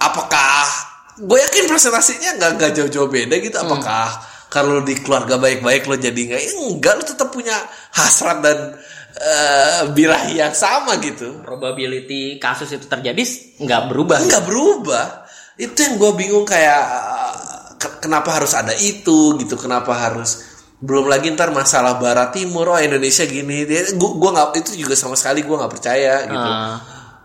[0.04, 0.68] apakah
[1.16, 3.56] gue yakin presentasinya nggak nggak jauh-jauh beda gitu.
[3.56, 4.12] Apakah
[4.52, 7.56] kalau lo di keluarga baik-baik lo jadi nggak ya enggak lo tetap punya
[7.96, 8.76] hasrat dan
[9.16, 11.40] eh, birahi yang sama gitu.
[11.40, 13.24] Probability kasus itu terjadi
[13.64, 14.28] nggak berubah.
[14.28, 15.27] nggak berubah
[15.58, 17.36] itu yang gue bingung kayak uh,
[17.78, 20.46] ke- kenapa harus ada itu gitu kenapa harus
[20.78, 23.66] belum lagi ntar masalah barat timur oh Indonesia gini.
[23.66, 26.50] Dia gua gua nggak itu juga sama sekali gue nggak percaya gitu.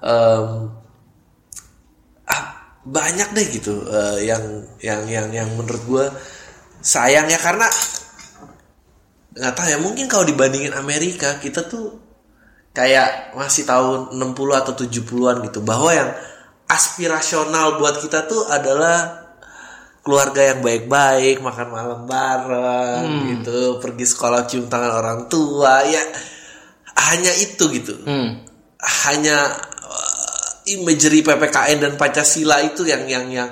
[0.03, 0.47] Em,
[2.27, 2.45] ah,
[2.83, 4.43] banyak deh gitu eh, yang
[4.81, 6.05] yang yang yang menurut gue
[6.81, 7.69] sayang ya karena
[9.33, 12.01] nggak tahu ya mungkin kalau dibandingin Amerika kita tuh
[12.73, 15.61] kayak masih tahun 60 atau 70-an gitu.
[15.61, 16.09] Bahwa yang
[16.73, 19.21] aspirasional buat kita tuh adalah
[20.01, 26.03] keluarga yang baik-baik makan malam bareng gitu pergi sekolah cium tangan orang tua ya
[27.07, 28.43] hanya itu gitu Hmm.
[29.07, 29.47] hanya
[29.79, 33.49] uh, imagery PPKN dan Pancasila itu yang yang yang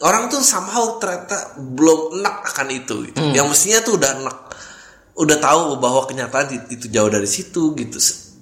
[0.00, 3.22] orang tuh somehow ternyata belum enak akan itu gitu.
[3.30, 4.38] Yang mestinya tuh udah enak.
[5.14, 8.02] Udah tahu bahwa kenyataan itu, jauh dari situ gitu.
[8.02, 8.34] Se-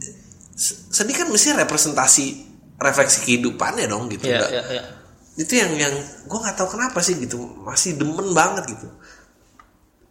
[0.56, 2.49] se- Sedih kan mesti representasi
[2.80, 4.24] refleksi kehidupannya dong gitu.
[4.24, 4.82] Nggak- iya, iya.
[5.36, 7.36] Itu yang yang gue nggak tahu kenapa sih gitu.
[7.60, 8.86] Masih demen banget gitu.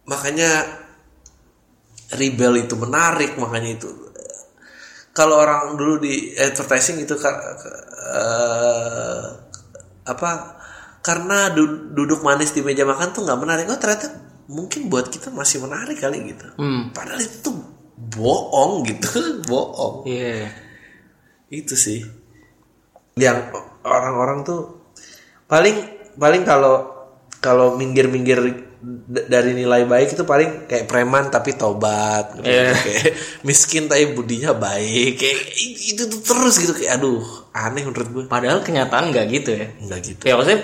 [0.04, 0.48] Makanya
[2.10, 3.88] rebel itu menarik makanya itu
[5.10, 9.20] kalau orang dulu di advertising itu eh,
[10.04, 10.30] apa
[11.00, 14.10] karena du- duduk manis di meja makan tuh nggak menarik oh ternyata
[14.48, 16.90] mungkin buat kita masih menarik kali gitu Hmm.
[16.90, 17.54] padahal itu tuh
[18.10, 19.06] bohong gitu
[19.46, 20.50] bohong Iya.
[21.48, 22.02] itu sih
[23.14, 23.50] yang
[23.82, 24.60] orang-orang tuh
[25.44, 25.76] paling
[26.14, 26.86] paling kalau
[27.38, 28.68] kalau minggir-minggir
[29.26, 32.48] dari nilai baik itu paling kayak preman tapi tobat gitu.
[32.48, 32.72] Iya.
[32.86, 35.40] kayak miskin tapi budinya baik kayak
[35.84, 39.66] itu tuh terus gitu kayak aduh aneh menurut gue Padahal kenyataan nggak gitu ya.
[39.76, 40.60] enggak gitu Ya maksudnya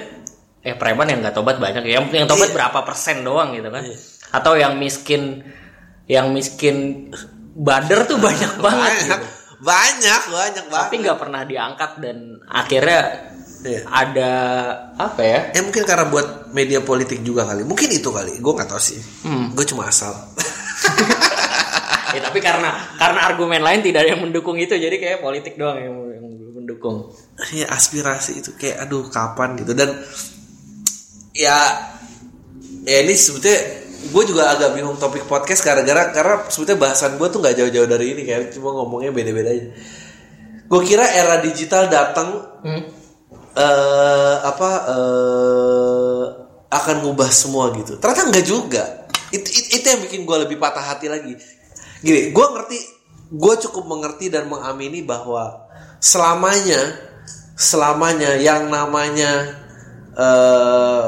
[0.63, 2.01] eh preman yang nggak tobat banyak ya.
[2.01, 2.57] Yang yang tobat Iya.
[2.57, 3.85] berapa persen doang gitu kan?
[4.33, 5.45] Atau yang miskin
[6.07, 7.09] yang miskin
[7.53, 8.91] bader tuh banyak banget.
[8.97, 9.36] banyak gitu.
[9.59, 13.03] Banyak banyak banget Tapi nggak pernah diangkat dan akhirnya
[13.67, 13.83] Iya.
[13.83, 14.33] ada
[14.95, 15.41] apa ya?
[15.51, 19.01] ya mungkin karena buat media politik juga kali mungkin itu kali gue nggak tahu sih
[19.27, 19.51] Hmm.
[19.59, 20.13] gue cuma asal
[22.15, 25.83] ya tapi karena karena argumen lain tidak ada yang mendukung itu jadi kayak politik doang
[25.83, 27.11] yang, yang mendukung.
[27.51, 29.99] ya aspirasi itu kayak aduh kapan gitu dan
[31.35, 31.59] ya
[32.87, 33.61] ya ini sebetulnya
[34.17, 38.17] gue juga agak bingung topik podcast gara-gara karena sebetulnya bahasan gue tuh nggak jauh-jauh dari
[38.17, 39.69] ini kayak cuma ngomongnya beda-beda aja.
[40.65, 42.83] Gue kira era digital datang Hmm.
[43.57, 46.25] eh apa eh
[46.73, 48.01] akan ngubah semua gitu.
[48.01, 48.85] Ternyata enggak juga.
[49.29, 51.37] Itu, itu itu yang bikin gue lebih patah hati lagi.
[52.01, 52.79] Gini gue ngerti
[53.37, 55.69] gue cukup mengerti dan mengamini bahwa
[56.01, 56.81] selamanya
[57.53, 59.61] selamanya yang namanya
[60.17, 61.07] eh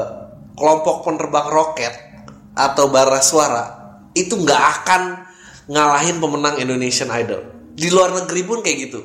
[0.53, 2.08] kelompok penerbang roket
[2.59, 3.79] atau bara suara
[4.11, 5.01] itu nggak akan
[5.69, 7.71] ngalahin pemenang Indonesian Idol.
[7.77, 8.99] Di luar negeri pun kayak gitu.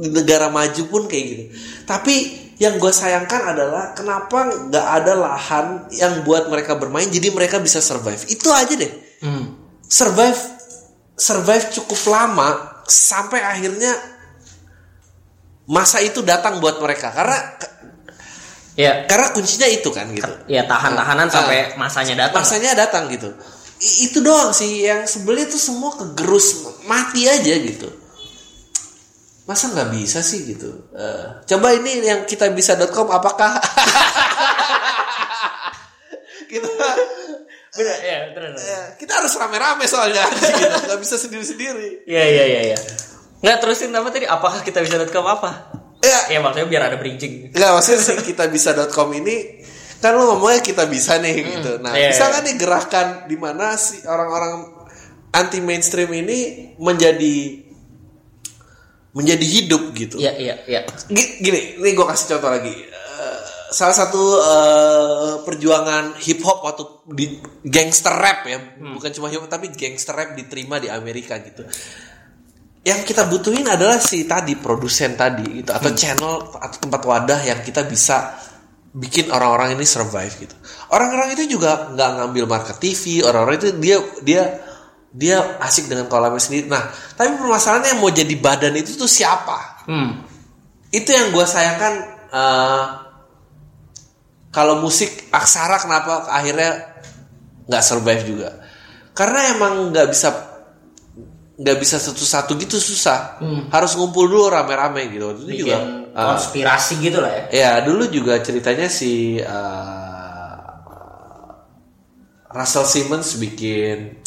[0.00, 1.44] Di negara maju pun kayak gitu.
[1.84, 2.14] Tapi
[2.56, 7.84] yang gue sayangkan adalah kenapa nggak ada lahan yang buat mereka bermain jadi mereka bisa
[7.84, 8.24] survive.
[8.30, 9.04] Itu aja deh.
[9.16, 9.64] Hmm.
[9.86, 10.36] survive
[11.16, 13.96] survive cukup lama sampai akhirnya
[15.68, 17.12] masa itu datang buat mereka.
[17.12, 17.36] Karena
[18.76, 22.44] Ya karena kuncinya itu kan gitu ya tahan-tahanan sampai masanya datang.
[22.44, 23.32] masanya datang gitu
[23.76, 27.88] I- itu doang sih yang sebelnya tuh semua kegerus mati aja gitu
[29.44, 33.56] masa nggak bisa sih gitu Eh, coba ini yang kita bisa.com apakah
[36.46, 36.68] kita
[37.72, 38.60] Bener, ya, bener, bener.
[38.62, 40.24] eh, kita harus rame-rame soalnya
[40.56, 42.78] gitu nggak bisa sendiri-sendiri Iya iya iya iya.
[43.36, 44.24] Nggak terusin apa tadi?
[44.24, 45.68] Apakah kita bisa com apa?
[45.98, 47.50] Ya Ya maksudnya biar ada bridging.
[47.50, 49.62] nggak maksudnya sih kita bisa.com ini
[49.96, 53.74] kan lo ngomongnya kita bisa nih gitu nah iya, bisa nggak nih gerakan di mana
[53.74, 54.76] si orang-orang
[55.30, 56.38] anti mainstream ini
[56.76, 57.64] menjadi
[59.12, 60.80] menjadi hidup gitu Iya iya iya.
[61.06, 62.68] Gi- gini, ini gue kasih contoh lagi.
[62.76, 63.38] Eh,
[63.70, 67.26] salah satu eh, perjuangan hip hop waktu di
[67.64, 71.64] gangster rap ya, bukan cuma hip hop tapi gangster rap diterima di Amerika gitu.
[72.86, 77.58] Yang kita butuhin adalah si tadi produsen tadi itu atau channel atau tempat wadah yang
[77.66, 78.38] kita bisa
[78.94, 80.54] bikin orang-orang ini survive gitu.
[80.94, 84.42] Orang-orang itu juga nggak ngambil market TV, orang-orang itu dia dia
[85.10, 86.70] dia asik dengan kolamnya sendiri.
[86.70, 89.76] Nah, tapi permasalahannya yang mau jadi badan itu tuh siapa?
[89.86, 90.18] Hmm.
[90.90, 91.94] itu yang gue sayangkan
[92.30, 92.84] eh,
[94.50, 96.96] kalau musik aksara kenapa akhirnya
[97.68, 98.50] nggak survive juga
[99.12, 100.55] karena emang nggak bisa
[101.56, 103.40] nggak bisa satu-satu gitu susah
[103.72, 105.48] harus ngumpul dulu rame-rame gitu itu Hmm.
[105.48, 105.76] Bikin juga
[106.12, 107.44] eh, konspirasi gitu lah ya.
[107.52, 110.64] ya dulu juga ceritanya si eh,
[112.52, 114.20] Russell Simmons bikin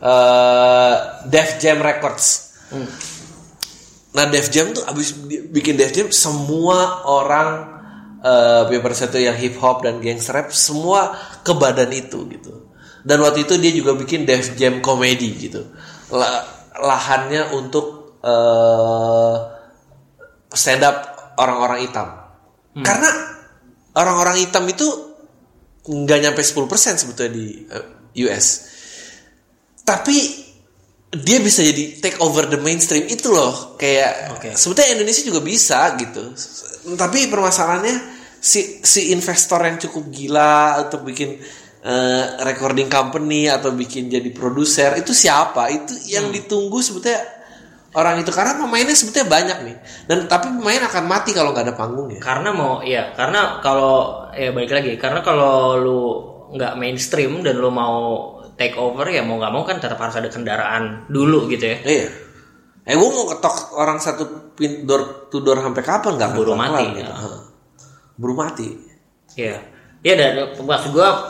[0.00, 0.94] eh
[1.30, 2.50] Def Jam Records
[4.10, 5.14] Nah Def Jam tuh abis
[5.54, 7.78] bikin Def Jam semua orang
[8.20, 12.68] eh uh, saat itu yang hip hop dan gangster rap semua ke badan itu gitu.
[13.00, 15.64] Dan waktu itu dia juga bikin Def Jam komedi gitu.
[16.12, 16.44] La-
[16.80, 19.36] lahannya untuk eh
[20.52, 20.96] stand up
[21.40, 22.08] orang-orang hitam.
[22.84, 23.10] Karena
[23.96, 24.86] orang-orang hitam itu
[25.86, 27.86] nggak nyampe 10% sebetulnya di eh,
[28.28, 28.46] US.
[29.82, 30.18] Tapi
[31.10, 34.50] dia bisa jadi take over the mainstream itu loh kayak Oke.
[34.54, 36.22] sebetulnya Indonesia juga bisa gitu
[36.94, 37.98] tapi permasalahannya
[38.38, 41.34] si si investor yang cukup gila untuk bikin
[41.80, 45.68] eh, recording company atau bikin jadi produser itu siapa?
[45.72, 47.20] Itu yang ditunggu sebetulnya
[47.96, 48.30] orang itu.
[48.30, 49.76] Karena pemainnya sebetulnya banyak nih.
[50.06, 54.52] Dan tapi pemain akan mati kalau nggak ada panggungnya Karena mau ya, karena kalau ya
[54.52, 56.02] balik lagi, karena kalau lu
[56.50, 60.28] nggak mainstream dan lu mau take over ya mau nggak mau kan tetap harus ada
[60.28, 61.78] kendaraan dulu gitu ya.
[61.86, 62.08] iya.
[62.84, 66.12] Eh gue mau ketok orang satu pin door to door sampai kapan?
[66.18, 67.06] Nggak Buru mati, gitu.
[67.06, 67.16] ya.
[68.18, 68.68] Buru mati.
[69.38, 69.56] Iya.
[70.00, 71.28] Iya dan maksud gua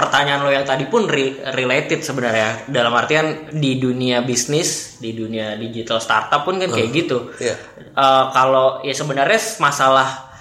[0.00, 5.54] pertanyaan lo yang tadi pun re- related sebenarnya dalam artian di dunia bisnis, di dunia
[5.54, 7.36] digital startup pun kan kayak gitu.
[7.36, 7.54] Iya.
[7.92, 10.32] Eh, kalau ya sebenarnya masalah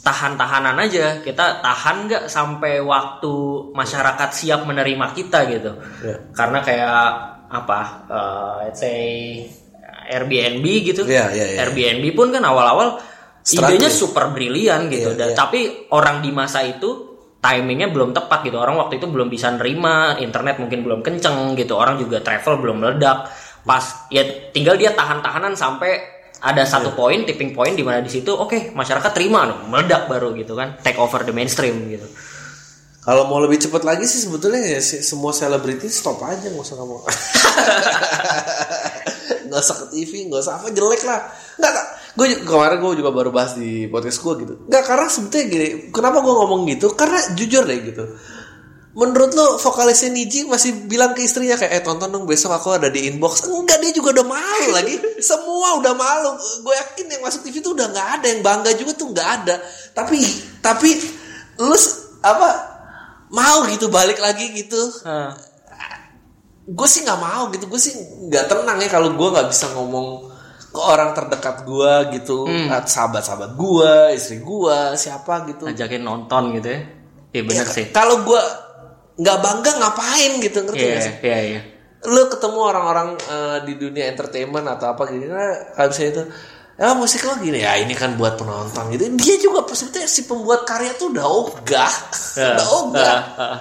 [0.00, 3.32] tahan-tahanan aja kita tahan nggak sampai waktu
[3.72, 5.72] masyarakat siap menerima kita gitu
[6.04, 6.16] Iya.
[6.36, 7.00] karena kayak
[7.48, 9.00] apa eh, let's say
[10.04, 11.58] Airbnb gitu Iya, iya, iya.
[11.64, 13.00] Airbnb pun kan awal-awal
[13.42, 15.36] idenya super brilian gitu Iya, Dan- iya.
[15.36, 17.13] tapi orang di masa itu
[17.44, 21.76] timingnya belum tepat gitu orang waktu itu belum bisa nerima internet mungkin belum kenceng gitu
[21.76, 23.28] orang juga travel belum meledak
[23.68, 24.24] pas ya
[24.56, 25.92] tinggal dia tahan-tahanan sampai
[26.40, 26.96] ada satu Iya.
[26.96, 30.80] poin tipping point di mana di situ oke masyarakat terima no, meledak baru gitu kan
[30.80, 32.08] take over the mainstream gitu
[33.04, 37.04] Kalau mau lebih cepat lagi sih sebetulnya ya semua selebriti stop aja nggak usah ngomong.
[39.44, 41.20] nggak usah ke TV, nggak usah apa jelek lah.
[41.60, 41.84] Nggak.
[42.14, 44.54] Gue kemarin gue juga baru bahas di podcast gue gitu.
[44.70, 45.68] Nggak karena sebetulnya gini.
[45.90, 46.94] Kenapa gue ngomong gitu?
[46.94, 48.04] Karena jujur deh gitu.
[48.94, 52.86] Menurut lo vokalisnya Niji masih bilang ke istrinya kayak eh tonton dong besok aku ada
[52.86, 53.50] di inbox.
[53.50, 54.94] Enggak dia juga udah malu lagi.
[55.34, 56.38] Semua udah malu.
[56.62, 59.58] Gue yakin yang masuk TV tuh udah nggak ada yang bangga juga tuh nggak ada.
[59.90, 60.22] Tapi
[60.62, 60.94] tapi
[61.58, 61.74] lu
[62.22, 62.48] apa
[63.34, 64.78] mau gitu balik lagi gitu
[66.64, 67.92] gue sih nggak mau gitu gue sih
[68.30, 70.32] nggak tenang ya kalau gue nggak bisa ngomong
[70.74, 72.50] ke orang terdekat gue gitu
[72.82, 75.70] sahabat sahabat gue istri gue siapa gitu.
[75.70, 76.80] Ngajakin nonton gitu ya?
[77.30, 77.86] Iya benar Ya, sih.
[77.94, 78.42] kalau gue
[79.14, 81.14] nggak bangga ngapain gitu ngerti iya nggak sih?
[81.22, 81.60] iya iya.
[82.04, 86.22] Lu ketemu orang-orang eh, di dunia entertainment atau apa gitu nah, misalnya itu
[86.74, 89.06] ya musik lo gini ya ini kan buat penonton gitu.
[89.14, 91.92] Dia juga sebetulnya si pembuat karya tuh udah ogah
[92.58, 93.18] udah ogah.
[93.38, 93.58] ah, ah.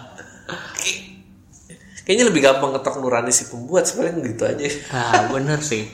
[2.04, 4.66] kayaknya lebih gampang ngetok nurani si pembuat sebenarnya gitu aja.
[4.92, 5.86] Ah bener sih.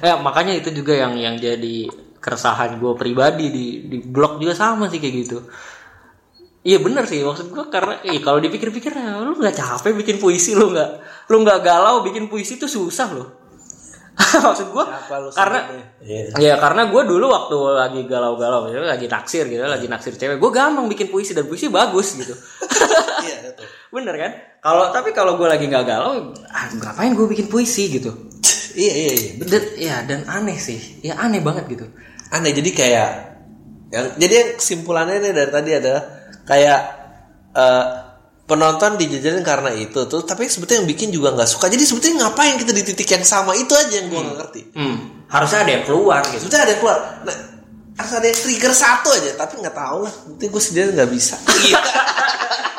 [0.00, 1.90] Ya makanya itu juga yang yang jadi
[2.22, 5.38] keresahan gue pribadi di di blog juga sama sih kayak gitu.
[6.62, 10.54] Iya bener sih maksud gue karena eh, kalau dipikir-pikir ya, lu nggak capek bikin puisi
[10.54, 10.90] lu nggak
[11.28, 13.28] lu nggak galau bikin puisi tuh susah loh.
[14.44, 14.84] maksud gue
[15.32, 15.60] karena
[16.04, 16.36] Iya.
[16.36, 20.50] ya karena gue dulu waktu lagi galau-galau gitu lagi naksir gitu lagi naksir cewek gue
[20.52, 22.36] gampang bikin puisi dan puisi bagus gitu.
[23.26, 24.32] iya betul bener kan?
[24.62, 28.12] Kalau tapi kalau gue lagi nggak galau, ah, ngapain gue bikin puisi gitu?
[28.74, 29.50] iya iya iya betul.
[29.50, 31.00] Dan ya dan aneh sih.
[31.04, 31.86] Ya aneh banget gitu.
[32.32, 33.10] aneh jadi kayak
[33.92, 36.02] yang jadi yang kesimpulannya nih dari tadi adalah
[36.48, 36.80] kayak
[37.52, 37.86] eh,
[38.48, 41.68] penonton dijajalin karena itu tuh tapi sebetulnya yang bikin juga nggak suka.
[41.68, 43.52] Jadi sebetulnya ngapain kita di titik yang sama?
[43.52, 44.62] Itu aja yang gue nggak ngerti.
[44.76, 44.96] Hmm,
[45.28, 46.48] harusnya ada yang keluar gitu.
[46.48, 46.98] sebetulnya ada yang keluar.
[47.28, 47.36] Nah,
[47.92, 50.14] harus ada yang trigger satu aja tapi nggak tahu lah.
[50.28, 51.36] Nanti gue sendiri nggak bisa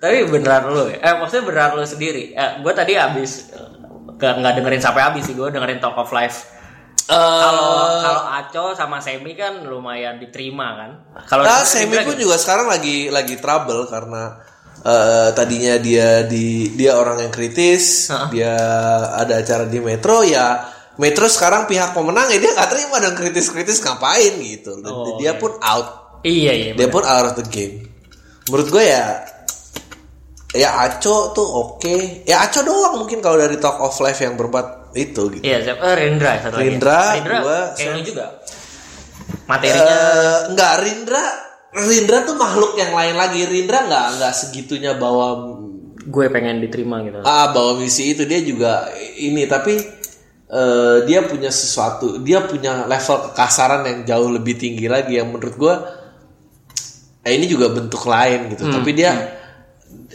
[0.00, 0.96] Tapi beneran lu ya?
[0.98, 2.32] Eh maksudnya beneran lu sendiri.
[2.32, 3.68] Eh, gue tadi abis eh,
[4.16, 5.34] nggak dengerin sampai habis sih.
[5.34, 6.48] Gue dengerin Talk of Life
[7.04, 10.90] Kalau kalau Aco sama Semi kan lumayan diterima kan.
[11.26, 14.38] Kalau Nah, Semi pun juga sekarang lagi lagi trouble karena
[14.80, 18.30] eh, tadinya dia di dia orang yang kritis, Hah?
[18.30, 18.54] dia
[19.12, 20.70] ada acara di Metro ya.
[20.96, 24.78] Metro sekarang pihak pemenang ya dia nggak terima dong kritis-kritis ngapain gitu.
[24.78, 25.40] Dan Oh, dia oke.
[25.40, 25.86] pun out,
[26.22, 26.72] Iya iya.
[26.72, 26.94] dia benar.
[26.94, 27.88] pun out of the game.
[28.46, 29.24] Menurut gue ya
[30.54, 32.26] ya Aco tuh oke.
[32.26, 35.44] Ya Aco doang mungkin kalau dari Talk of Life yang berbuat itu gitu.
[35.46, 35.82] Iya, siapa?
[35.86, 36.66] Eh, Rindra satu lagi.
[36.66, 38.26] Rindra, Rindra gua, kayak lu juga.
[39.46, 41.24] Materinya Eh, enggak Rindra
[41.70, 45.58] Rindra tuh makhluk yang lain lagi Rindra nggak nggak segitunya bawa
[46.00, 47.22] gue pengen diterima gitu.
[47.22, 48.90] ah bawa misi itu dia juga
[49.22, 49.78] ini tapi
[50.50, 55.54] eh, dia punya sesuatu dia punya level kekasaran yang jauh lebih tinggi lagi yang menurut
[55.54, 55.74] gue
[57.22, 59.12] eh, ini juga bentuk lain gitu tapi dia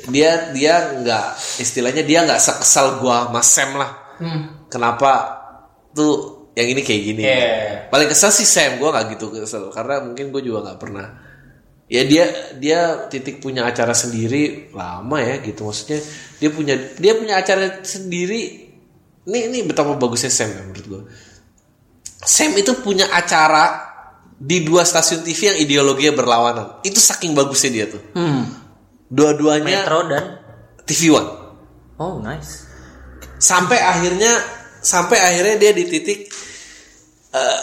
[0.09, 1.25] dia dia nggak
[1.61, 3.91] istilahnya dia nggak sekesal gua mas Sam lah.
[4.15, 4.71] Hmm.
[4.71, 5.43] kenapa
[5.91, 7.21] tuh yang ini kayak gini?
[7.27, 7.91] Iya.
[7.91, 9.67] paling kesel sih Sam gue nggak gitu kesel.
[9.75, 11.07] Karena mungkin gue juga nggak pernah.
[11.85, 12.25] Ya dia
[12.57, 15.67] dia titik punya acara sendiri lama ya gitu.
[15.67, 15.99] Maksudnya
[16.39, 18.71] dia punya dia punya acara sendiri.
[19.27, 21.01] Ini ini betapa bagusnya Sam ya menurut gue
[22.23, 23.91] Sam itu punya acara
[24.35, 26.67] di dua stasiun TV yang ideologinya berlawanan.
[26.87, 28.01] Itu saking bagusnya dia tuh.
[28.15, 28.64] Hmm.
[29.07, 30.23] Dua-duanya Metro dan
[30.83, 31.29] TV One
[31.95, 32.67] Oh, nice.
[33.35, 34.35] sampai akhirnya
[34.79, 36.27] sampai akhirnya dia di titik
[37.31, 37.61] eh,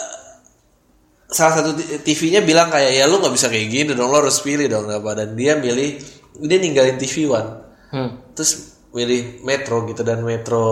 [1.25, 4.65] salah satu TV-nya bilang kayak ya lu nggak bisa kayak gini dong lo harus pilih
[4.65, 5.97] dong apa dan dia milih
[6.39, 7.49] dia ninggalin TV One
[7.89, 8.33] Hmm.
[8.33, 10.65] terus milih Metro gitu dan Metro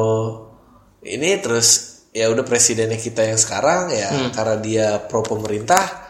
[1.01, 1.69] ini terus
[2.09, 6.00] ya udah presidennya kita yang sekarang ya karena dia pro pemerintah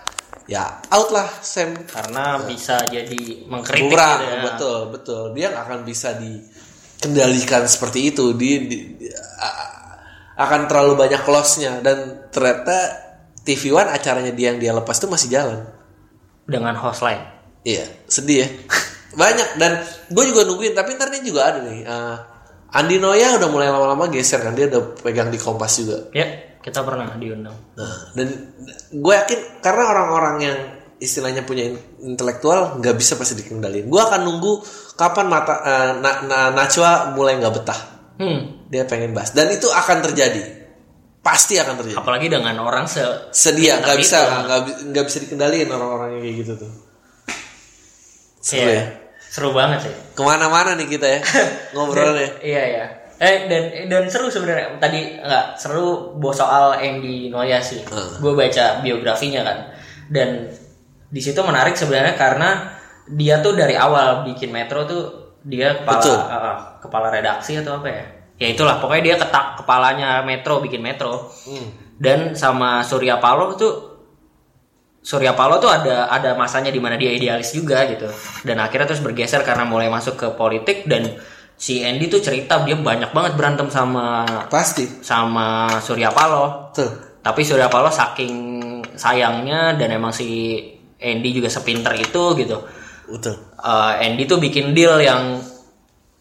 [0.51, 1.71] ya out lah Sam.
[1.87, 4.43] Karena bisa jadi mengkritik gitu ya.
[4.43, 5.21] betul betul.
[5.31, 8.35] Dia akan bisa dikendalikan seperti itu.
[8.35, 9.71] Di, di- di- a-
[10.35, 11.79] akan terlalu banyak loss-nya.
[11.79, 12.75] Dan ternyata
[13.41, 15.59] TV One acaranya dia yang dia lepas itu masih jalan.
[16.43, 17.21] Dengan host lain.
[17.63, 18.47] iya sedih ya.
[19.21, 19.55] Banyak.
[19.55, 19.71] Dan
[20.07, 22.15] gue juga nungguin tapi ntar nih juga ada nih eh,
[22.71, 26.79] Andi Noya udah mulai lama-lama geser kan dia udah pegang di Kompas juga Ya, kita
[26.81, 27.51] pernah diundang.
[27.75, 28.27] Nah, dan
[28.87, 30.57] gue yakin karena orang-orang yang
[30.95, 33.89] istilahnya punya in- intelektual nggak bisa pasti dikendalin.
[33.91, 34.63] Gue akan nunggu
[34.95, 36.51] kapan mata eh, na, na-
[37.11, 37.81] mulai nggak betah.
[38.21, 38.69] Hmm.
[38.71, 40.61] Dia pengen bahas dan itu akan terjadi.
[41.19, 41.97] Pasti akan terjadi.
[41.99, 43.01] Apalagi dengan orang se
[43.35, 44.17] Sedia nggak bisa
[44.47, 46.71] nggak bi- nggak bisa dikendalin orang-orang yang kayak gitu tuh.
[48.41, 48.73] Seru Iya.
[48.73, 48.85] ya.
[49.31, 49.95] Seru banget sih.
[50.11, 51.19] Ke mana-mana nih kita ya
[51.73, 52.27] ngobrolnya.
[52.43, 52.85] Iya ya.
[53.21, 57.79] Eh dan dan seru sebenarnya tadi nggak seru bos soal Andy Noya sih.
[57.87, 58.19] Hmm.
[58.19, 59.71] Gue baca biografinya kan.
[60.11, 60.51] Dan
[61.07, 62.75] di situ menarik sebenarnya karena
[63.07, 65.03] dia tuh dari awal bikin Metro tuh
[65.47, 66.17] dia kepala Betul.
[66.19, 68.03] eh, kepala redaksi atau apa ya?
[68.35, 71.31] Ya itulah pokoknya dia ketak kepalanya Metro bikin Metro.
[71.47, 71.95] Hmm.
[72.01, 73.90] Dan sama Surya Paloh tuh
[75.01, 78.05] Surya Paloh tuh ada ada masanya di mana dia idealis juga gitu.
[78.45, 81.17] Dan akhirnya terus bergeser karena mulai masuk ke politik dan
[81.57, 84.85] si Andy tuh cerita dia banyak banget berantem sama Pasti.
[85.01, 86.69] sama Surya Paloh.
[86.69, 87.17] Tuh.
[87.21, 88.33] Tapi Surya Paloh saking
[88.93, 90.57] sayangnya dan emang si
[90.97, 92.61] Andy juga sepinter itu gitu.
[93.09, 93.41] Betul.
[93.57, 95.41] Eh, Andy tuh bikin deal yang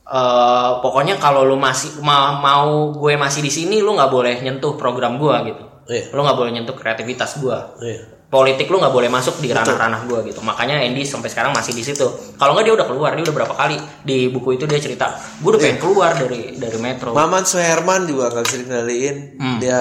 [0.04, 4.74] eh, pokoknya kalau lu masih ma- mau gue masih di sini lu nggak boleh nyentuh
[4.74, 5.64] program gua gitu.
[5.84, 6.10] Iya.
[6.12, 8.19] Lu nggak boleh nyentuh kreativitas gua Iya.
[8.30, 11.82] Politik lu nggak boleh masuk di ranah-ranah gue gitu makanya Andy sampai sekarang masih di
[11.82, 12.06] situ
[12.38, 13.76] kalau nggak dia udah keluar dia udah berapa kali
[14.06, 18.30] di buku itu dia cerita gue udah pengen keluar dari dari metro Maman Suherman juga
[18.30, 19.16] nggak bisa dikendaliin.
[19.36, 19.58] Hmm.
[19.58, 19.78] Dia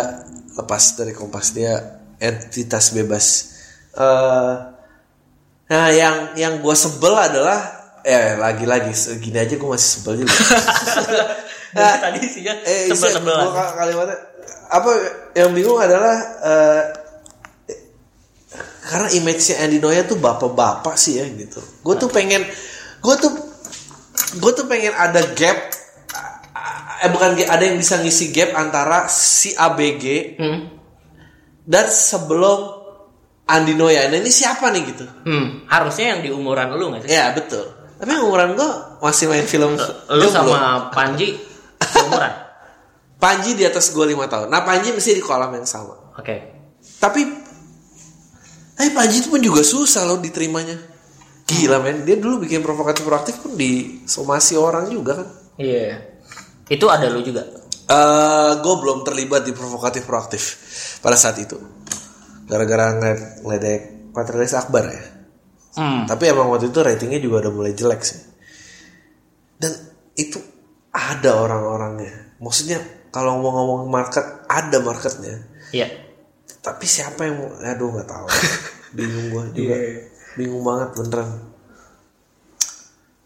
[0.57, 3.25] lepas dari Kompas dia entitas bebas.
[3.95, 4.53] Eh,
[5.69, 7.59] nah yang yang gue sebel adalah
[8.03, 10.35] eh lagi-lagi segini aja gue masih sebel juga.
[12.03, 14.17] Tadi sih ya eh sebel sebelan kalimatnya
[14.69, 14.91] apa
[15.37, 16.81] yang bingung adalah eh,
[18.89, 21.61] karena image-nya Andy Noya tuh bapak-bapak sih ya gitu.
[21.85, 22.41] Gue tuh pengen
[23.05, 23.29] gue tuh
[24.41, 25.57] gue tuh pengen ada gap
[26.99, 30.05] eh bukan gap, ada yang bisa ngisi gap antara si ABG
[30.41, 30.59] hmm.
[31.69, 32.81] dan sebelum
[33.45, 34.09] Andi Noya.
[34.09, 35.05] Nah ini siapa nih gitu?
[35.05, 37.69] Hmm, harusnya yang di umuran lu nggak sih Ya betul.
[38.01, 38.69] Tapi umuran gue
[39.05, 39.77] masih main film
[40.17, 41.35] lu sama Panji
[41.83, 42.33] seumuran
[43.21, 44.49] Panji di atas gue lima tahun.
[44.49, 46.17] Nah Panji mesti di kolam yang sama.
[46.17, 46.35] oke
[46.97, 47.48] Tapi
[48.79, 50.79] tapi Panji itu pun juga susah loh diterimanya.
[51.43, 55.27] Gila men, dia dulu bikin provokatif proaktif pun disomasi orang juga kan.
[55.59, 55.99] iya
[56.71, 57.43] itu ada lu juga
[57.89, 60.43] Eh, gue belum terlibat di provokatif proaktif
[61.01, 61.57] pada saat itu.
[62.45, 65.03] Gara-gara ngeledek Patrialis Akbar ya.
[65.73, 66.05] hmm.
[66.05, 68.21] Tapi emang waktu itu ratingnya juga udah mulai jelek sih.
[69.57, 69.73] Dan
[70.13, 70.37] itu
[70.93, 72.37] ada orang-orangnya.
[72.37, 72.77] Maksudnya
[73.09, 75.41] kalau mau ngomong market, ada marketnya.
[75.73, 76.08] iya
[76.59, 78.27] tapi siapa yang mau aduh nggak tahu.
[78.97, 79.75] Bingung gue juga.
[80.37, 81.29] bingung banget beneran.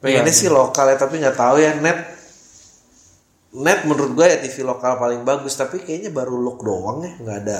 [0.03, 1.99] Pengennya sih lokal ya tapi nggak tahu ya net.
[3.53, 7.37] Net menurut gue ya TV lokal paling bagus tapi kayaknya baru look doang ya nggak
[7.47, 7.59] ada.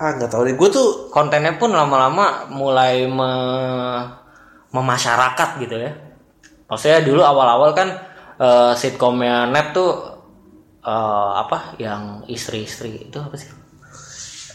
[0.00, 0.56] Ah nggak tahu deh.
[0.56, 4.08] Gue tuh kontennya pun lama-lama mulai me-
[4.72, 5.92] memasyarakat gitu ya.
[6.66, 7.88] Maksudnya dulu awal-awal kan
[8.40, 9.90] eh, sitkomnya net tuh
[10.82, 13.50] eh, apa yang istri-istri itu apa sih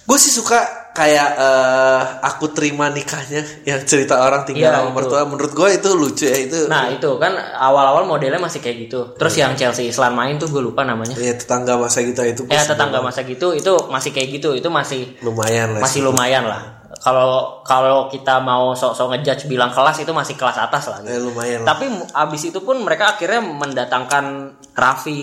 [0.05, 0.61] gue sih suka
[0.93, 5.25] kayak eh, aku terima nikahnya yang cerita orang tinggal Iya, sama mertua.
[5.25, 6.69] Menurut gue itu lucu ya itu.
[6.69, 9.11] Nah itu kan awal-awal modelnya masih kayak gitu.
[9.13, 11.17] Terus yang Chelsea Islan main tuh gue lupa namanya.
[11.17, 14.53] Ya tetangga masa kita itu ya tetangga masa gitu itu masih kayak gitu.
[14.53, 16.63] Itu masih lumayan lah masih lumayan lah.
[16.95, 21.03] Kalau kalau kita mau sok-sok ngejudge bilang kelas itu masih kelas atas lah.
[21.03, 21.11] Gitu.
[21.11, 21.75] Eh, lumayan lah.
[21.75, 24.25] Tapi mu- abis itu pun mereka akhirnya mendatangkan
[24.73, 25.21] Raffi,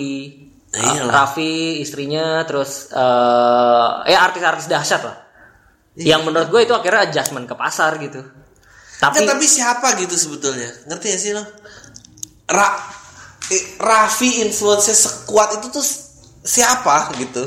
[0.73, 5.17] Iya uh, Raffi istrinya, terus eh ya artis-artis dahsyat lah.
[5.93, 6.17] Iya.
[6.17, 8.21] Yang menurut gue itu akhirnya adjustment ke pasar gitu.
[9.03, 11.43] Tapi, Nggak, tapi siapa gitu sebetulnya ngerti gak sih lo
[12.47, 12.67] Ra
[13.51, 15.83] eh, Raffi influence sekuat itu tuh
[16.39, 17.43] siapa gitu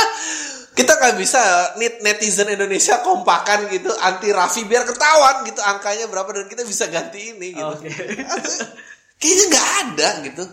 [0.78, 1.40] kita nggak bisa
[1.80, 6.84] net netizen Indonesia kompakan gitu anti Raffi biar ketahuan gitu angkanya berapa dan kita bisa
[6.92, 7.88] ganti ini gitu Oke.
[9.20, 10.44] kayaknya nggak ada gitu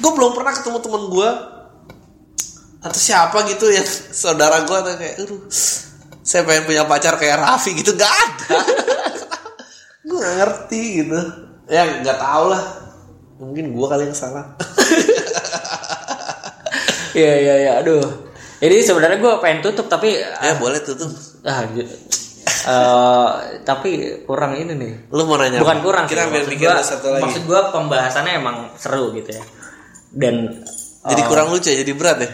[0.00, 1.30] gue belum pernah ketemu temen gue
[2.84, 3.86] atau siapa gitu yang
[4.22, 5.40] saudara gue atau kayak aduh
[6.24, 8.56] saya pengen punya pacar kayak Raffi gitu nggak ada
[10.08, 11.20] gue nggak ngerti gitu
[11.68, 12.62] ya nggak tahu lah
[13.40, 14.44] mungkin gue kali yang salah
[17.14, 18.02] Iya iya iya, aduh.
[18.58, 21.10] Jadi sebenarnya gue pengen tutup tapi ya boleh tuh tuh
[21.46, 23.28] ah, eh,
[23.62, 24.92] tapi kurang ini nih.
[25.14, 25.84] lu mau nanya Bukan apa?
[25.86, 26.32] kurang kira sih.
[26.34, 29.44] Maksud mikir gua, ada satu lagi maksud gua pembahasannya emang seru gitu ya.
[30.14, 30.34] Dan
[31.04, 32.30] jadi kurang lucu ya jadi berat ya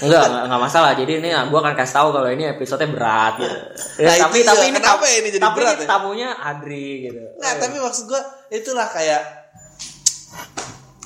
[0.00, 0.96] Enggak, enggak, masalah.
[0.96, 3.36] Jadi ini gue akan kasih tahu kalau ini episodenya berat.
[3.36, 3.56] Gitu.
[4.00, 4.66] Ya, Nah, tapi itu tapi dia.
[4.66, 5.86] ini Kenapa tam- ini jadi tapi berat ini ya?
[5.86, 7.20] tamunya Adri gitu.
[7.36, 9.22] nggak tapi maksud gue itulah kayak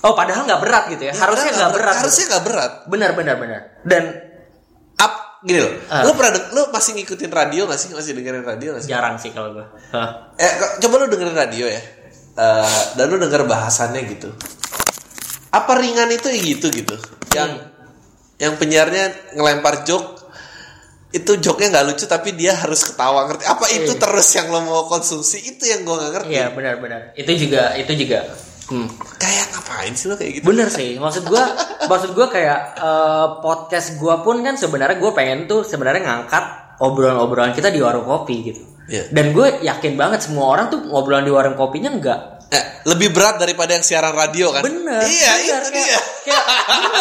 [0.00, 1.12] Oh, padahal nggak berat gitu ya.
[1.12, 1.94] Harusnya Padahal nggak berat.
[1.98, 2.88] harusnya nggak berat gitu.
[2.88, 3.60] Benar benar benar.
[3.82, 4.02] Dan
[4.96, 6.02] up gini loh Ah.
[6.04, 9.28] lu pernah lu masih ngikutin radio gak sih masih dengerin radio gak sih jarang sih
[9.28, 9.66] kalau gue.
[10.36, 11.80] Eh, ko- coba lu dengerin radio ya.
[12.34, 14.28] Eh, dan lu denger bahasannya gitu.
[15.55, 16.96] Apa ringan itu ya gitu gitu.
[17.30, 17.50] Yang
[18.42, 20.26] yang penyiarnya ngelempar joke
[21.14, 24.82] itu joke-nya nggak lucu tapi dia harus ketawa ngerti apa itu terus yang lo mau
[24.90, 27.00] konsumsi itu yang gua nggak ngerti Iya benar benar.
[27.14, 28.20] Itu juga itu juga.
[28.64, 28.88] Hmm.
[29.20, 31.44] kayak ngapain sih lo kayak gitu Bener sih, maksud gua,
[31.92, 36.44] maksud gua kayak eh, podcast gua pun kan sebenarnya gue pengen tuh sebenarnya ngangkat
[36.80, 38.62] obrolan-obrolan kita di warung kopi gitu.
[38.88, 39.09] Iya.
[39.12, 42.20] Dan gue yakin banget semua orang tuh ngobrolan di warung kopinya enggak
[42.55, 45.02] Eh, lebih berat daripada yang siaran radio kan bener.
[45.02, 46.92] iya bener, itu kayak- dia kayak- bener.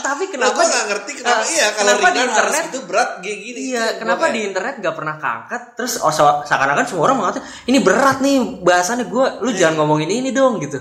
[0.00, 0.54] Tapi kenapa?
[0.54, 3.82] gue nggak ngerti kenapa eh, iya kalau kenapa di internet itu berat kayak gini Iya,
[3.86, 7.78] Itu kenapa di internet gak pernah keangkat Terus oh, se- seakan-akan semua orang mengatakan Ini
[7.80, 10.78] berat nih bahasannya gue Lu jangan ngomongin ini dong gitu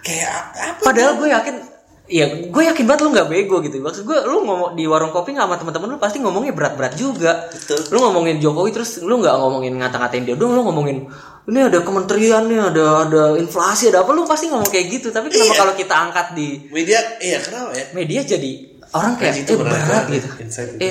[0.00, 1.54] kayak apa Padahal gue yakin
[2.12, 3.80] Iya, gue yakin banget lu nggak bego gitu.
[3.80, 7.48] Maksud gue, lu ngomong di warung kopi nggak sama teman-teman lu pasti ngomongnya berat-berat juga.
[7.48, 7.88] Betul.
[7.88, 11.08] Lu ngomongin Jokowi terus lu nggak ngomongin ngata-ngatain dia dong, lu ngomongin
[11.42, 14.12] ini ada kementerian nih, ada ada inflasi, ada apa?
[14.12, 15.08] Lu pasti ngomong kayak gitu.
[15.08, 15.58] Tapi kenapa Iya.
[15.58, 18.50] kalau kita angkat di media iya kenapa ya media jadi
[18.92, 20.28] orang kayak Itu eh, menarik berat banget gitu.
[20.28, 20.84] ya, insight itu.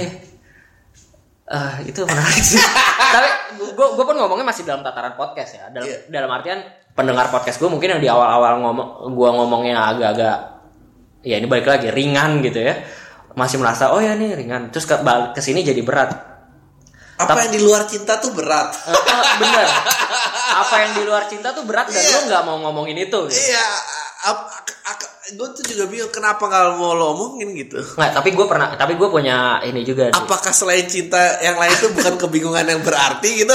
[1.86, 2.60] Itu menarik sih.
[3.16, 3.30] Tapi
[3.62, 5.66] gue gue pun ngomongnya masih dalam tataran podcast ya.
[5.70, 5.98] Dalam Iya.
[6.10, 6.60] dalam artian
[6.92, 10.38] pendengar podcast gue mungkin yang di awal-awal ngomong gue ngomongnya agak-agak
[11.22, 12.76] ya ini balik lagi ringan gitu ya.
[13.38, 14.70] Masih merasa oh ya nih ringan.
[14.74, 16.30] Terus ke balik ke sini jadi berat.
[17.22, 18.98] apa yang di luar cinta tuh berat eh,
[19.38, 19.68] bener.
[20.58, 22.18] Apa yang di luar cinta tuh berat dan Iya.
[22.18, 23.30] lu nggak mau ngomongin itu.
[23.30, 23.54] Gitu.
[23.54, 23.62] Iya,
[25.32, 27.80] gue tuh juga bingung kenapa nggak mau lo omongin gitu.
[27.80, 30.12] Nggak, tapi gue pernah, tapi gue punya ini juga.
[30.12, 30.18] sih.
[30.18, 33.54] Apakah selain cinta yang lain itu bukan kebingungan yang berarti gitu?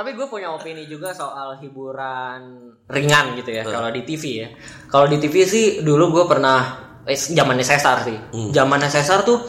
[0.00, 3.68] Tapi gue punya opini juga soal hiburan ringan gitu ya.
[3.68, 4.48] Kalau di TV ya.
[4.88, 8.16] Kalau di TV sih dulu gue pernah eh, zamannya Cesar sih.
[8.48, 9.44] Zamannya Cesar tuh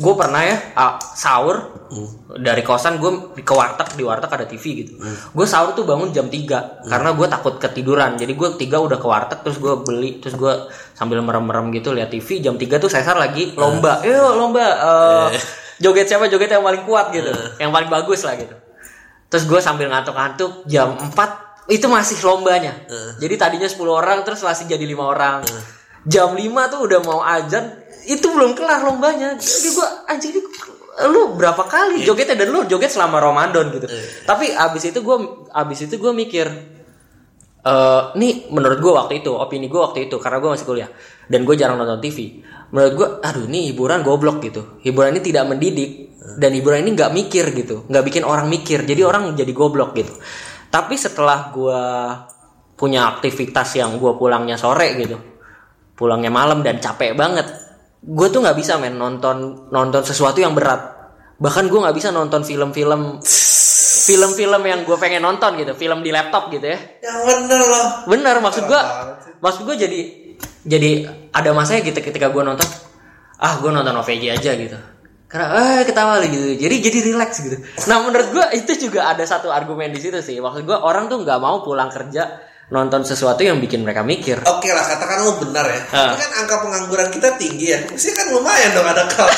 [0.00, 1.84] gue pernah ya ah, sahur
[2.32, 5.04] dari kosan gue ke warteg di warteg ada TV gitu.
[5.36, 8.16] Gue sahur tuh bangun jam 3 karena gue takut ketiduran.
[8.16, 10.64] Jadi gue tiga udah ke warteg terus gue beli terus gue
[10.96, 14.00] sambil merem-merem gitu lihat TV jam 3 tuh Cesar lagi lomba.
[14.00, 15.36] Yuk lomba eh,
[15.76, 17.28] joget siapa joget yang paling kuat gitu.
[17.60, 18.69] Yang paling bagus lah gitu.
[19.30, 22.74] Terus gue sambil ngantuk-ngantuk jam 4 itu masih lombanya.
[23.22, 25.46] Jadi tadinya 10 orang terus masih jadi lima orang.
[26.02, 27.78] Jam 5 tuh udah mau ajan
[28.10, 29.38] itu belum kelar lombanya.
[29.38, 30.42] Jadi gue anjing ini
[31.00, 33.86] lu berapa kali jogetnya dan lu joget selama Ramadan gitu.
[34.26, 35.16] Tapi abis itu gue
[35.54, 36.50] abis itu gue mikir
[37.60, 40.90] eh nih menurut gue waktu itu opini gue waktu itu karena gue masih kuliah
[41.26, 42.40] dan gue jarang nonton TV
[42.70, 44.78] menurut gue aduh ini hiburan goblok gitu.
[44.86, 47.90] Hiburan ini tidak mendidik dan hiburan ini nggak mikir gitu.
[47.90, 50.14] Nggak bikin orang mikir jadi orang jadi goblok gitu.
[50.70, 51.82] Tapi setelah gue
[52.78, 55.18] punya aktivitas yang gue pulangnya sore gitu
[56.00, 57.44] pulangnya malam dan capek banget
[58.00, 60.96] gue tuh nggak bisa men nonton nonton sesuatu yang berat.
[61.36, 63.20] Bahkan gue nggak bisa nonton film-film
[64.10, 67.86] film-film yang gue pengen nonton gitu film di laptop gitu ya Yang bener loh.
[68.10, 68.80] bener maksud gue
[69.38, 70.00] maksud gue jadi
[70.66, 70.90] jadi
[71.30, 72.66] ada masanya gitu ketika gue nonton
[73.38, 74.74] ah gue nonton OVJ aja gitu
[75.30, 75.46] karena
[75.78, 77.56] eh ketawa lagi gitu jadi jadi relax gitu
[77.86, 81.22] nah menurut gue itu juga ada satu argumen di situ sih maksud gue orang tuh
[81.22, 85.66] nggak mau pulang kerja nonton sesuatu yang bikin mereka mikir Oke lah, katakan lu benar
[85.66, 85.82] ya.
[85.90, 87.82] Tapi kan angka pengangguran kita tinggi ya.
[87.82, 89.26] Mesti kan lumayan dong ada kal.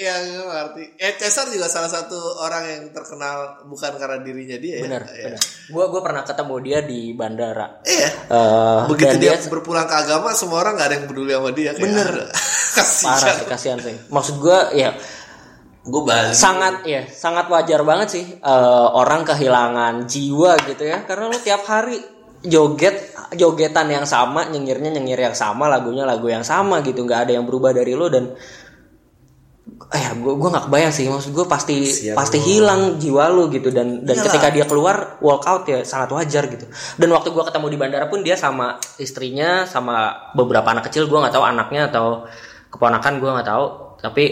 [0.00, 0.84] ya, gue ngerti.
[0.96, 4.82] Eh, Cesar juga salah satu orang yang terkenal bukan karena dirinya dia ya.
[4.82, 5.24] bener Iya.
[5.28, 8.08] bener gue gue pernah ketemu dia di bandara Iya.
[8.26, 11.70] Eh, Begitu dan dia, berpulang ke agama, semua orang gak ada yang peduli sama dia.
[11.72, 12.08] Bener.
[12.76, 13.34] parah Kasihan.
[13.34, 14.92] sih kasihan sih maksud gue ya
[15.82, 16.34] Gue balik.
[16.34, 21.62] sangat ya sangat wajar banget sih eh, orang kehilangan jiwa gitu ya karena lu tiap
[21.62, 21.96] hari
[22.42, 22.94] joget
[23.32, 27.46] jogetan yang sama nyengirnya nyengir yang sama lagunya lagu yang sama gitu nggak ada yang
[27.46, 28.34] berubah dari lu dan
[29.66, 31.06] eh ya gue gue nggak kebayang sih.
[31.10, 32.46] Maksud gue pasti Kasian pasti lu.
[32.46, 33.68] hilang jiwa lu gitu.
[33.74, 34.26] Dan dan Iyalah.
[34.30, 36.66] ketika dia keluar walk out ya sangat wajar gitu.
[36.96, 41.18] Dan waktu gue ketemu di bandara pun dia sama istrinya sama beberapa anak kecil gue
[41.18, 42.24] nggak tahu anaknya atau
[42.70, 43.64] keponakan gue nggak tahu.
[44.00, 44.24] Tapi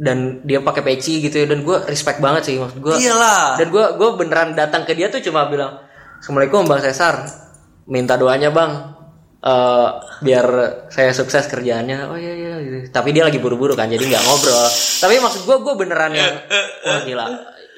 [0.00, 1.46] dan dia pakai peci gitu ya.
[1.46, 3.56] Dan gue respect banget sih maksud gue Iyalah.
[3.62, 5.80] dan gue gue beneran datang ke dia tuh cuma bilang
[6.18, 7.24] assalamualaikum bang Cesar
[7.86, 8.99] minta doanya bang
[9.40, 9.88] Eh,
[10.20, 10.44] biar
[10.92, 12.76] saya sukses kerjaannya oh iya iya gitu.
[12.92, 14.68] tapi dia lagi buru-buru kan jadi nggak ngobrol
[15.00, 16.44] tapi maksud gue gue beneran yang
[16.84, 17.24] wah gila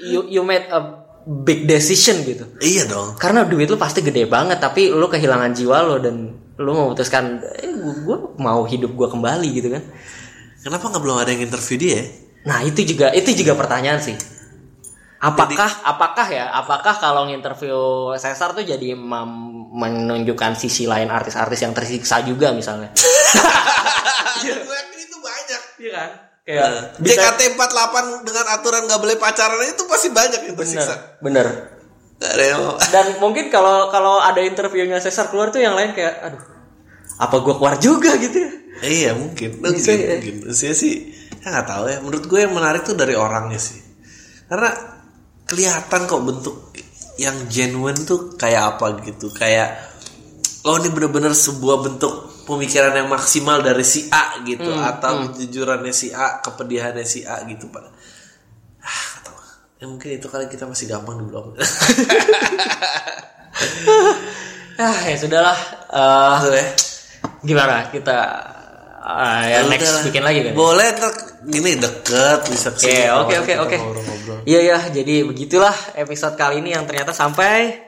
[0.02, 0.82] you you made a
[1.22, 3.14] big decision gitu Iya dong.
[3.14, 7.70] karena duit lu pasti gede banget tapi lu kehilangan jiwa lo dan lu memutuskan eh
[7.70, 9.86] gue mau hidup gue kembali gitu kan
[10.62, 11.90] Kenapa nggak belum ada yang interview dia?
[11.94, 12.04] ya?
[12.42, 14.14] Nah itu juga itu juga pertanyaan sih.
[15.18, 17.78] Apakah apakah ya apakah kalau nginterview
[18.14, 22.92] Cesar tuh jadi mem- menunjukkan sisi lain artis-artis yang tersiksa juga misalnya?
[24.42, 25.60] Iya, gue yakin itu banyak.
[25.80, 26.10] Iya kan?
[26.42, 30.94] Kayak JKT 48 dengan aturan nggak boleh pacaran itu pasti banyak yang bener tersiksa.
[31.22, 31.46] bener.
[32.22, 32.78] Gak mau.
[32.90, 36.42] Dan mungkin kalau kalau ada interviewnya Cesar keluar tuh yang lain kayak aduh
[37.18, 38.50] apa gua keluar juga gitu ya?
[38.82, 40.18] Iya mungkin, mungkin, Bisa ya.
[40.18, 40.34] mungkin.
[40.50, 41.98] Saya sih, saya nggak tahu ya.
[42.02, 43.78] Menurut gue yang menarik tuh dari orangnya sih,
[44.50, 44.74] karena
[45.46, 46.74] kelihatan kok bentuk
[47.22, 49.78] yang genuine tuh kayak apa gitu, kayak
[50.66, 56.10] oh ini bener-bener sebuah bentuk pemikiran yang maksimal dari si A gitu, atau kejujurannya si
[56.10, 57.86] A, kepedihannya si A gitu pak.
[58.82, 59.12] Ah.
[59.82, 61.54] Ya mungkin itu kali kita masih gampang di blog.
[64.80, 65.58] Ah ya sudahlah.
[65.92, 66.64] Eh, ya.
[67.44, 68.18] gimana kita
[69.02, 70.52] eh, ya next bikin lagi kan?
[70.54, 71.10] Boleh ntar
[71.42, 73.10] gini deket bisa Oke, ke sini.
[73.10, 73.76] oke, oke, oke.
[74.46, 77.82] Iya, ya, jadi begitulah episode kali ini yang ternyata sampai,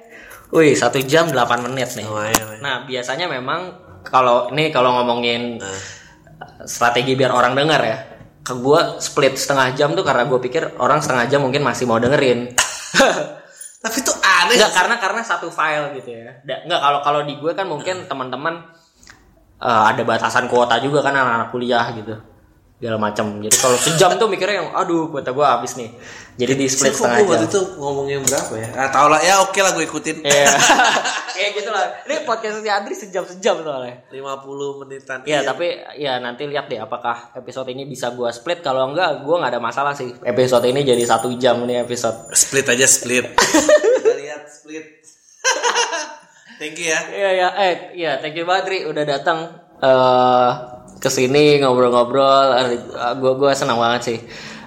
[0.51, 2.07] wih, satu jam 8 menit nih.
[2.07, 2.59] Lumayan, ya.
[2.59, 3.61] Nah, biasanya memang
[4.03, 5.81] kalau ini kalau ngomongin Nah.
[6.67, 7.99] strategi biar orang denger ya,
[8.43, 11.97] ke gue split setengah jam tuh karena gue pikir orang setengah jam mungkin masih mau
[11.97, 12.53] dengerin.
[13.85, 14.57] Tapi tuh aneh.
[14.57, 16.41] Enggak karena karena satu file gitu ya.
[16.43, 18.65] Enggak kalau kalau di gue kan mungkin teman-teman
[19.65, 22.15] eh, ada batasan kuota juga kan anak-anak kuliah gitu.
[22.75, 23.41] Segala macam.
[23.41, 25.89] Jadi kalau sejam tuh mikirnya yang aduh kuota gue habis nih.
[26.35, 27.53] Jadi di split setengah gue waktu jam.
[27.55, 28.69] itu ngomongnya berapa ya?
[28.75, 30.27] Ah, tau lah ya oke lah gue ikutin.
[30.27, 30.51] Iya.
[31.39, 31.87] Kayak gitu lah.
[32.05, 34.03] Ini podcast si Andri sejam-sejam soalnya.
[34.11, 35.19] 50 menitan.
[35.23, 38.67] Iya, tapi ya nanti lihat deh apakah episode ini bisa gue split.
[38.67, 40.11] Kalau enggak, gue nggak ada masalah sih.
[40.27, 42.35] Episode ini jadi satu jam nih episode.
[42.35, 43.33] Split aja split.
[44.03, 44.87] Kita lihat split.
[46.55, 47.01] Thank you ya.
[47.09, 49.39] Iya ya, eh iya thank you banget Ri udah datang
[49.79, 50.51] eh
[50.97, 52.55] ke sini ngobrol-ngobrol.
[53.19, 54.19] Gue gue senang banget sih.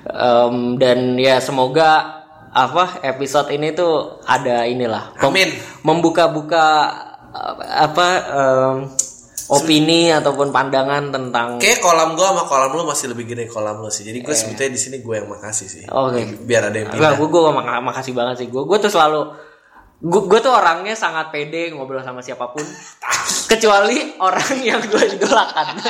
[0.08, 2.16] Em, dan ya semoga
[2.48, 5.52] apa episode ini tuh ada inilah Amin.
[5.84, 6.66] membuka-buka
[7.30, 8.76] eh, apa em,
[9.48, 13.88] opini ataupun pandangan tentang Kayak kolam gue sama kolam lu masih lebih gede kolam lu
[13.88, 14.04] sih.
[14.04, 15.84] Jadi gue sebetulnya di sini gue yang makasih sih.
[15.88, 16.24] Oke.
[16.44, 17.16] Biar ada yang pindah.
[17.16, 18.48] gue gue mak- makasih banget sih.
[18.48, 19.22] Gue gue tuh selalu
[20.04, 22.62] gue tuh orangnya sangat pede ngobrol sama siapa pun
[23.50, 25.68] kecuali orang yang gue idolakan.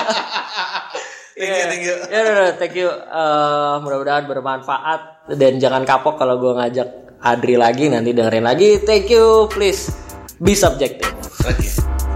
[1.37, 1.95] Thank you, thank you.
[2.09, 2.89] Ya, udah, udah, thank you.
[2.89, 6.89] Eh, mudah-mudahan bermanfaat dan jangan kapok kalau gue ngajak
[7.21, 8.81] Adri lagi nanti dengerin lagi.
[8.81, 9.93] Thank you, please
[10.41, 11.13] be subjective.
[11.45, 12.06] Oke.